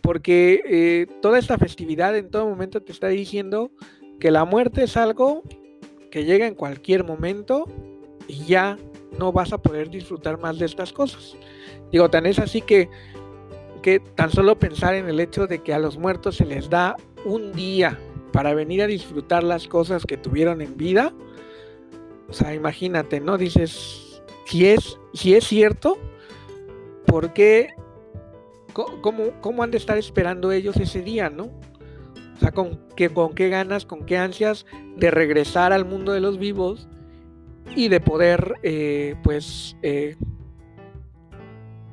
porque 0.00 0.62
eh, 0.66 1.06
toda 1.22 1.38
esta 1.38 1.58
festividad 1.58 2.16
en 2.16 2.30
todo 2.30 2.48
momento 2.48 2.82
te 2.82 2.92
está 2.92 3.08
diciendo 3.08 3.70
que 4.20 4.30
la 4.30 4.44
muerte 4.44 4.84
es 4.84 4.96
algo 4.96 5.42
que 6.10 6.24
llega 6.24 6.46
en 6.46 6.54
cualquier 6.54 7.04
momento 7.04 7.64
y 8.28 8.44
ya 8.44 8.78
no 9.18 9.32
vas 9.32 9.52
a 9.52 9.58
poder 9.58 9.90
disfrutar 9.90 10.38
más 10.38 10.58
de 10.58 10.66
estas 10.66 10.92
cosas. 10.92 11.36
Digo, 11.90 12.08
tan 12.10 12.26
es 12.26 12.38
así 12.38 12.60
que, 12.60 12.88
que 13.82 14.00
tan 14.00 14.30
solo 14.30 14.58
pensar 14.58 14.94
en 14.94 15.08
el 15.08 15.20
hecho 15.20 15.46
de 15.46 15.62
que 15.62 15.74
a 15.74 15.78
los 15.78 15.98
muertos 15.98 16.36
se 16.36 16.44
les 16.44 16.68
da 16.68 16.96
un 17.24 17.52
día 17.52 17.98
para 18.32 18.54
venir 18.54 18.82
a 18.82 18.86
disfrutar 18.86 19.44
las 19.44 19.68
cosas 19.68 20.04
que 20.04 20.16
tuvieron 20.16 20.60
en 20.60 20.76
vida, 20.76 21.12
o 22.28 22.32
sea, 22.32 22.54
imagínate, 22.54 23.20
¿no? 23.20 23.38
Dices, 23.38 24.22
si 24.46 24.66
es, 24.66 24.98
si 25.12 25.34
es 25.34 25.46
cierto, 25.46 25.98
¿por 27.06 27.32
qué? 27.32 27.74
¿Cómo, 28.72 29.30
¿Cómo 29.40 29.62
han 29.62 29.70
de 29.70 29.76
estar 29.76 29.96
esperando 29.98 30.50
ellos 30.50 30.76
ese 30.78 31.02
día, 31.02 31.30
no? 31.30 31.44
O 32.36 32.40
sea, 32.40 32.50
¿con 32.50 32.80
qué, 32.96 33.08
con 33.08 33.34
qué 33.34 33.48
ganas, 33.48 33.86
con 33.86 34.04
qué 34.04 34.18
ansias 34.18 34.66
de 34.96 35.10
regresar 35.12 35.72
al 35.72 35.84
mundo 35.84 36.12
de 36.12 36.20
los 36.20 36.38
vivos 36.38 36.88
y 37.74 37.88
de 37.88 38.00
poder, 38.00 38.54
eh, 38.62 39.16
pues, 39.22 39.76
eh, 39.82 40.16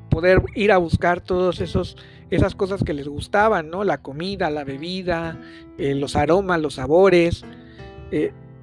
poder 0.10 0.43
ir 0.55 0.71
a 0.71 0.77
buscar 0.77 1.21
todos 1.21 1.62
esos 1.62 1.97
esas 2.29 2.55
cosas 2.55 2.81
que 2.86 2.93
les 2.93 3.10
gustaban, 3.10 3.69
¿no? 3.69 3.84
La 3.84 4.01
comida, 4.01 4.49
la 4.49 4.63
bebida, 4.63 5.38
eh, 5.77 5.95
los 5.95 6.15
aromas, 6.15 6.62
los 6.62 6.75
sabores. 6.75 7.43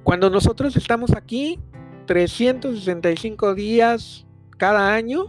cuando 0.03 0.29
nosotros 0.31 0.75
estamos 0.75 1.11
aquí, 1.11 1.59
365 2.07 3.53
días 3.53 4.25
cada 4.57 4.93
año, 4.93 5.25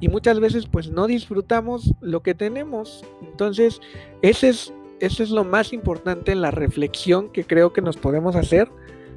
y 0.00 0.08
muchas 0.08 0.40
veces 0.40 0.66
pues 0.66 0.90
no 0.90 1.06
disfrutamos 1.06 1.94
lo 2.00 2.22
que 2.22 2.34
tenemos. 2.34 3.04
Entonces, 3.22 3.80
ese 4.22 4.48
es, 4.48 4.72
es 5.00 5.30
lo 5.30 5.44
más 5.44 5.74
importante 5.74 6.32
en 6.32 6.40
la 6.40 6.50
reflexión 6.50 7.30
que 7.30 7.44
creo 7.44 7.72
que 7.74 7.82
nos 7.82 7.98
podemos 7.98 8.34
hacer 8.34 8.70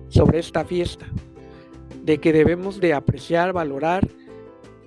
sobre 0.10 0.40
esta 0.40 0.66
fiesta 0.66 1.06
de 2.08 2.20
que 2.20 2.32
debemos 2.32 2.80
de 2.80 2.94
apreciar, 2.94 3.52
valorar 3.52 4.08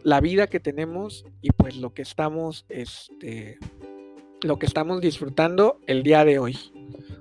la 0.03 0.23
vida 0.23 0.47
que 0.47 0.59
tenemos 0.59 1.27
y 1.43 1.51
pues 1.51 1.77
lo 1.77 1.93
que 1.93 2.01
estamos, 2.01 2.65
este, 2.71 3.59
lo 4.41 4.59
que 4.59 4.65
estamos 4.65 5.03
disfrutando 5.03 5.79
el 5.87 6.03
día 6.03 6.25
de 6.25 6.39
hoy. 6.39 6.59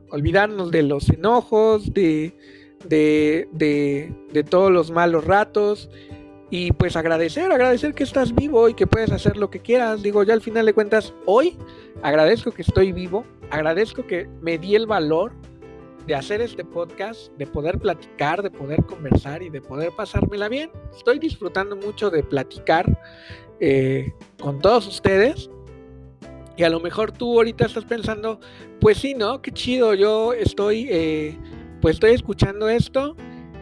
Olvidarnos 0.10 0.72
de 0.72 0.84
los 0.84 1.10
enojos, 1.10 1.94
de, 1.94 2.34
de, 2.88 3.50
de, 3.52 4.16
de 4.32 4.44
todos 4.46 4.72
los 4.72 4.90
malos 4.90 5.26
ratos 5.26 5.90
y 6.50 6.72
pues 6.72 6.96
agradecer, 6.96 7.52
agradecer 7.52 7.94
que 7.94 8.06
estás 8.06 8.34
vivo 8.34 8.70
y 8.70 8.76
que 8.76 8.88
puedes 8.88 9.12
hacer 9.12 9.36
lo 9.36 9.50
que 9.50 9.60
quieras. 9.60 10.02
Digo, 10.02 10.24
ya 10.24 10.34
al 10.34 10.42
final 10.42 10.66
de 10.66 10.74
cuentas, 10.74 11.14
hoy 11.26 11.58
agradezco 12.04 12.52
que 12.52 12.62
estoy 12.62 12.94
vivo, 12.94 13.26
agradezco 13.52 14.08
que 14.08 14.30
me 14.42 14.58
di 14.58 14.76
el 14.76 14.88
valor 14.88 15.34
de 16.10 16.16
hacer 16.16 16.42
este 16.42 16.66
podcast, 16.66 17.32
de 17.38 17.46
poder 17.46 17.78
platicar, 17.78 18.42
de 18.42 18.50
poder 18.50 18.84
conversar 18.84 19.44
y 19.44 19.52
de 19.52 19.62
poder 19.62 19.92
pasármela 19.96 20.50
bien. 20.50 20.72
Estoy 20.98 21.20
disfrutando 21.20 21.76
mucho 21.76 22.10
de 22.10 22.24
platicar 22.24 23.00
eh, 23.60 24.12
con 24.42 24.60
todos 24.60 24.88
ustedes. 24.88 25.52
Y 26.58 26.64
a 26.64 26.70
lo 26.72 26.80
mejor 26.80 27.12
tú 27.12 27.36
ahorita 27.38 27.68
estás 27.68 27.86
pensando, 27.86 28.40
pues 28.82 28.98
sí, 28.98 29.14
¿no? 29.14 29.44
Qué 29.44 29.52
chido, 29.52 29.94
yo 29.94 30.34
estoy, 30.34 30.88
eh, 30.90 31.38
pues 31.80 31.98
estoy 31.98 32.14
escuchando 32.14 32.70
esto 32.70 33.16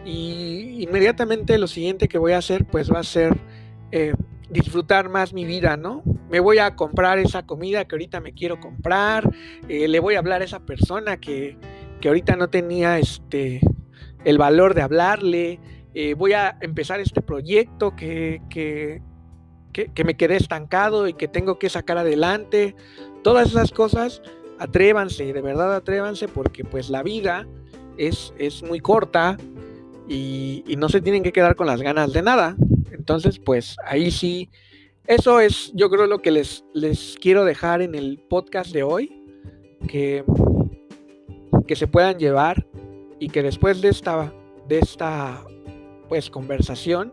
y 0.06 0.82
inmediatamente 0.82 1.58
lo 1.58 1.66
siguiente 1.66 2.08
que 2.08 2.16
voy 2.16 2.32
a 2.32 2.38
hacer, 2.38 2.64
pues 2.64 2.90
va 2.90 3.00
a 3.00 3.04
ser 3.04 3.36
eh, 3.92 4.14
disfrutar 4.48 5.10
más 5.10 5.34
mi 5.34 5.44
vida, 5.44 5.76
¿no? 5.76 6.02
Me 6.30 6.40
voy 6.40 6.58
a 6.58 6.76
comprar 6.76 7.18
esa 7.18 7.44
comida 7.44 7.84
que 7.84 7.94
ahorita 7.94 8.20
me 8.20 8.32
quiero 8.32 8.58
comprar, 8.58 9.30
le 9.68 10.00
voy 10.00 10.14
a 10.14 10.20
hablar 10.20 10.40
a 10.40 10.46
esa 10.46 10.60
persona 10.60 11.18
que, 11.18 11.58
que 12.00 12.08
ahorita 12.08 12.36
no 12.36 12.48
tenía 12.48 12.98
este, 12.98 13.60
el 14.24 14.38
valor 14.38 14.74
de 14.74 14.82
hablarle, 14.82 15.60
eh, 15.94 16.14
voy 16.14 16.32
a 16.32 16.56
empezar 16.60 17.00
este 17.00 17.22
proyecto 17.22 17.96
que, 17.96 18.40
que, 18.50 19.02
que, 19.72 20.04
me 20.04 20.16
quedé 20.16 20.36
estancado 20.36 21.08
y 21.08 21.14
que 21.14 21.28
tengo 21.28 21.58
que 21.58 21.68
sacar 21.70 21.98
adelante. 21.98 22.74
Todas 23.22 23.48
esas 23.48 23.72
cosas, 23.72 24.22
atrévanse, 24.58 25.32
de 25.32 25.40
verdad 25.40 25.74
atrévanse, 25.74 26.28
porque 26.28 26.64
pues 26.64 26.90
la 26.90 27.02
vida 27.02 27.46
es, 27.96 28.32
es 28.38 28.62
muy 28.62 28.80
corta 28.80 29.36
y, 30.08 30.64
y 30.66 30.76
no 30.76 30.88
se 30.88 31.00
tienen 31.00 31.22
que 31.22 31.32
quedar 31.32 31.56
con 31.56 31.66
las 31.66 31.82
ganas 31.82 32.12
de 32.12 32.22
nada. 32.22 32.56
Entonces, 32.90 33.38
pues 33.38 33.76
ahí 33.84 34.10
sí, 34.10 34.50
eso 35.08 35.40
es 35.40 35.72
yo 35.74 35.88
creo 35.88 36.06
lo 36.06 36.20
que 36.20 36.30
les, 36.30 36.64
les 36.74 37.16
quiero 37.20 37.46
dejar 37.46 37.80
en 37.80 37.94
el 37.94 38.18
podcast 38.28 38.72
de 38.72 38.82
hoy, 38.82 39.10
que 39.88 40.22
que 41.68 41.76
se 41.76 41.86
puedan 41.86 42.18
llevar 42.18 42.66
y 43.20 43.28
que 43.28 43.44
después 43.44 43.80
de 43.80 43.90
esta, 43.90 44.32
de 44.66 44.80
esta 44.80 45.44
pues, 46.08 46.30
conversación, 46.30 47.12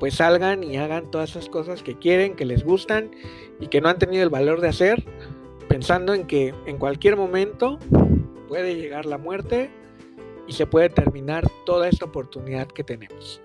pues 0.00 0.14
salgan 0.14 0.64
y 0.64 0.78
hagan 0.78 1.10
todas 1.10 1.30
esas 1.30 1.48
cosas 1.48 1.82
que 1.82 1.96
quieren, 1.96 2.34
que 2.34 2.44
les 2.44 2.64
gustan 2.64 3.10
y 3.60 3.68
que 3.68 3.80
no 3.80 3.88
han 3.88 3.98
tenido 3.98 4.24
el 4.24 4.30
valor 4.30 4.60
de 4.60 4.68
hacer, 4.68 5.04
pensando 5.68 6.14
en 6.14 6.26
que 6.26 6.54
en 6.66 6.78
cualquier 6.78 7.16
momento 7.16 7.78
puede 8.48 8.74
llegar 8.74 9.06
la 9.06 9.18
muerte 9.18 9.70
y 10.48 10.52
se 10.52 10.66
puede 10.66 10.88
terminar 10.88 11.44
toda 11.64 11.88
esta 11.88 12.06
oportunidad 12.06 12.66
que 12.66 12.82
tenemos. 12.82 13.40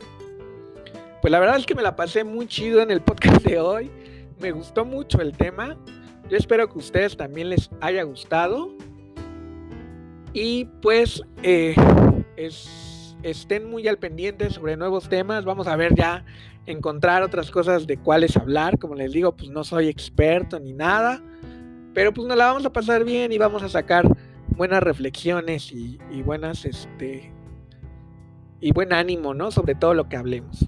Pues 1.22 1.32
la 1.32 1.39
verdad 1.39 1.58
es 1.58 1.65
que 1.65 1.76
me 1.76 1.84
la 1.84 1.96
pasé 1.96 2.24
muy 2.24 2.48
chido 2.48 2.82
en 2.82 2.89
el 2.89 3.02
podcast 3.02 3.44
de 3.44 3.60
hoy. 3.60 3.91
Me 4.39 4.52
gustó 4.52 4.86
mucho 4.86 5.22
el 5.22 5.38
tema. 5.38 5.78
Yo 6.30 6.38
espero 6.38 6.67
que 6.67 6.76
a 6.76 6.78
ustedes 6.78 7.17
también 7.17 7.50
les 7.50 7.70
haya 7.82 8.04
gustado. 8.04 8.72
Y 10.34 10.65
pues 10.82 11.22
eh, 11.44 11.76
estén 13.24 13.70
muy 13.70 13.88
al 13.88 13.98
pendiente 13.98 14.50
sobre 14.50 14.78
nuevos 14.78 15.10
temas. 15.10 15.46
Vamos 15.46 15.67
a 15.67 15.76
ver 15.76 15.94
ya, 15.96 16.26
encontrar 16.65 17.24
otras 17.24 17.52
cosas 17.52 17.88
de 17.88 17.98
cuáles 17.98 18.38
hablar. 18.38 18.80
Como 18.80 18.96
les 18.96 19.12
digo, 19.12 19.36
pues 19.36 19.50
no 19.50 19.63
soy 19.63 19.88
experto 19.88 20.60
ni 20.60 20.74
nada. 20.74 21.22
Pero 21.94 22.13
pues 22.13 22.28
nos 22.28 22.38
la 22.38 22.46
vamos 22.46 22.65
a 22.65 22.72
pasar 22.72 23.04
bien 23.04 23.32
y 23.32 23.38
vamos 23.38 23.63
a 23.63 23.70
sacar 23.70 24.06
buenas 24.56 24.82
reflexiones 24.82 25.72
y, 25.72 25.98
buenas, 26.24 26.65
este, 26.65 27.34
y 28.62 28.72
buen 28.72 28.94
ánimo, 28.94 29.34
¿no? 29.34 29.52
Sobre 29.52 29.76
todo 29.76 29.94
lo 29.94 30.08
que 30.08 30.15
hablemos. 30.15 30.65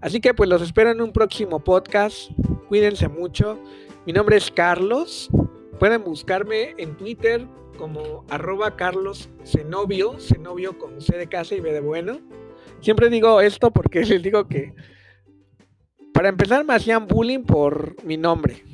Así 0.00 0.20
que 0.20 0.34
pues 0.34 0.50
los 0.50 0.62
espero 0.62 0.90
en 0.90 1.00
un 1.00 1.12
próximo 1.12 1.60
podcast. 1.60 2.30
Cuídense 2.68 3.08
mucho. 3.08 3.60
Mi 4.06 4.12
nombre 4.12 4.36
es 4.36 4.50
Carlos. 4.50 5.30
Pueden 5.78 6.04
buscarme 6.04 6.74
en 6.78 6.96
Twitter 6.96 7.46
como 7.76 8.24
arroba 8.30 8.76
Carlos 8.76 9.28
Zenobio, 9.44 10.18
Zenobio 10.18 10.78
con 10.78 11.00
C 11.00 11.16
de 11.16 11.28
casa 11.28 11.54
y 11.54 11.60
B 11.60 11.72
de 11.72 11.80
bueno. 11.80 12.18
Siempre 12.80 13.10
digo 13.10 13.40
esto 13.40 13.70
porque 13.70 14.00
les 14.04 14.22
digo 14.22 14.48
que 14.48 14.74
Para 16.12 16.28
empezar 16.28 16.64
me 16.64 16.74
hacían 16.74 17.06
bullying 17.06 17.44
por 17.44 18.02
mi 18.04 18.16
nombre. 18.16 18.64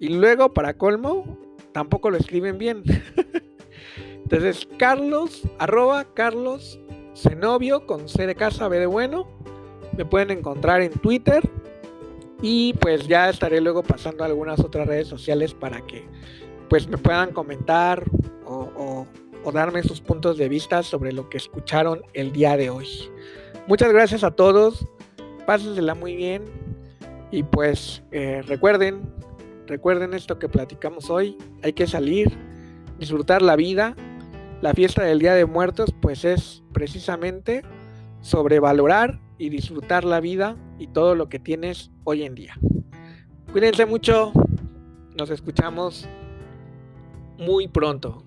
Y 0.00 0.08
luego, 0.08 0.52
para 0.52 0.76
colmo, 0.76 1.38
tampoco 1.72 2.10
lo 2.10 2.18
escriben 2.18 2.58
bien. 2.58 2.82
Entonces, 4.24 4.68
Carlos, 4.78 5.42
arroba 5.58 6.04
Carlos 6.12 6.78
Zenobio 7.14 7.86
con 7.86 8.08
C 8.08 8.26
de 8.26 8.34
casa, 8.34 8.68
B 8.68 8.78
de 8.78 8.86
bueno. 8.86 9.26
Me 9.96 10.04
pueden 10.04 10.30
encontrar 10.30 10.82
en 10.82 10.92
Twitter. 10.92 11.48
Y 12.42 12.74
pues 12.74 13.06
ya 13.08 13.30
estaré 13.30 13.60
luego 13.60 13.82
pasando 13.82 14.24
a 14.24 14.26
algunas 14.26 14.60
otras 14.60 14.86
redes 14.86 15.08
sociales 15.08 15.54
para 15.54 15.80
que 15.86 16.06
pues 16.68 16.88
me 16.88 16.98
puedan 16.98 17.32
comentar 17.32 18.04
o, 18.46 19.06
darme 19.52 19.82
sus 19.82 20.00
puntos 20.00 20.38
de 20.38 20.48
vista 20.48 20.82
sobre 20.82 21.12
lo 21.12 21.28
que 21.28 21.36
escucharon 21.36 22.02
el 22.14 22.32
día 22.32 22.56
de 22.56 22.70
hoy. 22.70 22.88
Muchas 23.66 23.92
gracias 23.92 24.24
a 24.24 24.30
todos. 24.30 24.86
Pásensela 25.46 25.94
muy 25.94 26.16
bien. 26.16 26.44
Y 27.30 27.42
pues 27.42 28.02
eh, 28.10 28.42
recuerden, 28.46 29.02
recuerden 29.66 30.14
esto 30.14 30.38
que 30.38 30.48
platicamos 30.48 31.10
hoy. 31.10 31.36
Hay 31.62 31.74
que 31.74 31.86
salir, 31.86 32.36
disfrutar 32.98 33.42
la 33.42 33.54
vida. 33.54 33.94
La 34.62 34.72
fiesta 34.72 35.02
del 35.02 35.18
Día 35.18 35.34
de 35.34 35.44
Muertos 35.44 35.94
pues 36.00 36.24
es 36.24 36.62
precisamente 36.72 37.62
sobrevalorar 38.24 39.20
y 39.36 39.50
disfrutar 39.50 40.02
la 40.04 40.18
vida 40.18 40.56
y 40.78 40.86
todo 40.86 41.14
lo 41.14 41.28
que 41.28 41.38
tienes 41.38 41.90
hoy 42.04 42.22
en 42.22 42.34
día. 42.34 42.54
Cuídense 43.52 43.84
mucho. 43.84 44.32
Nos 45.16 45.28
escuchamos 45.28 46.08
muy 47.38 47.68
pronto. 47.68 48.24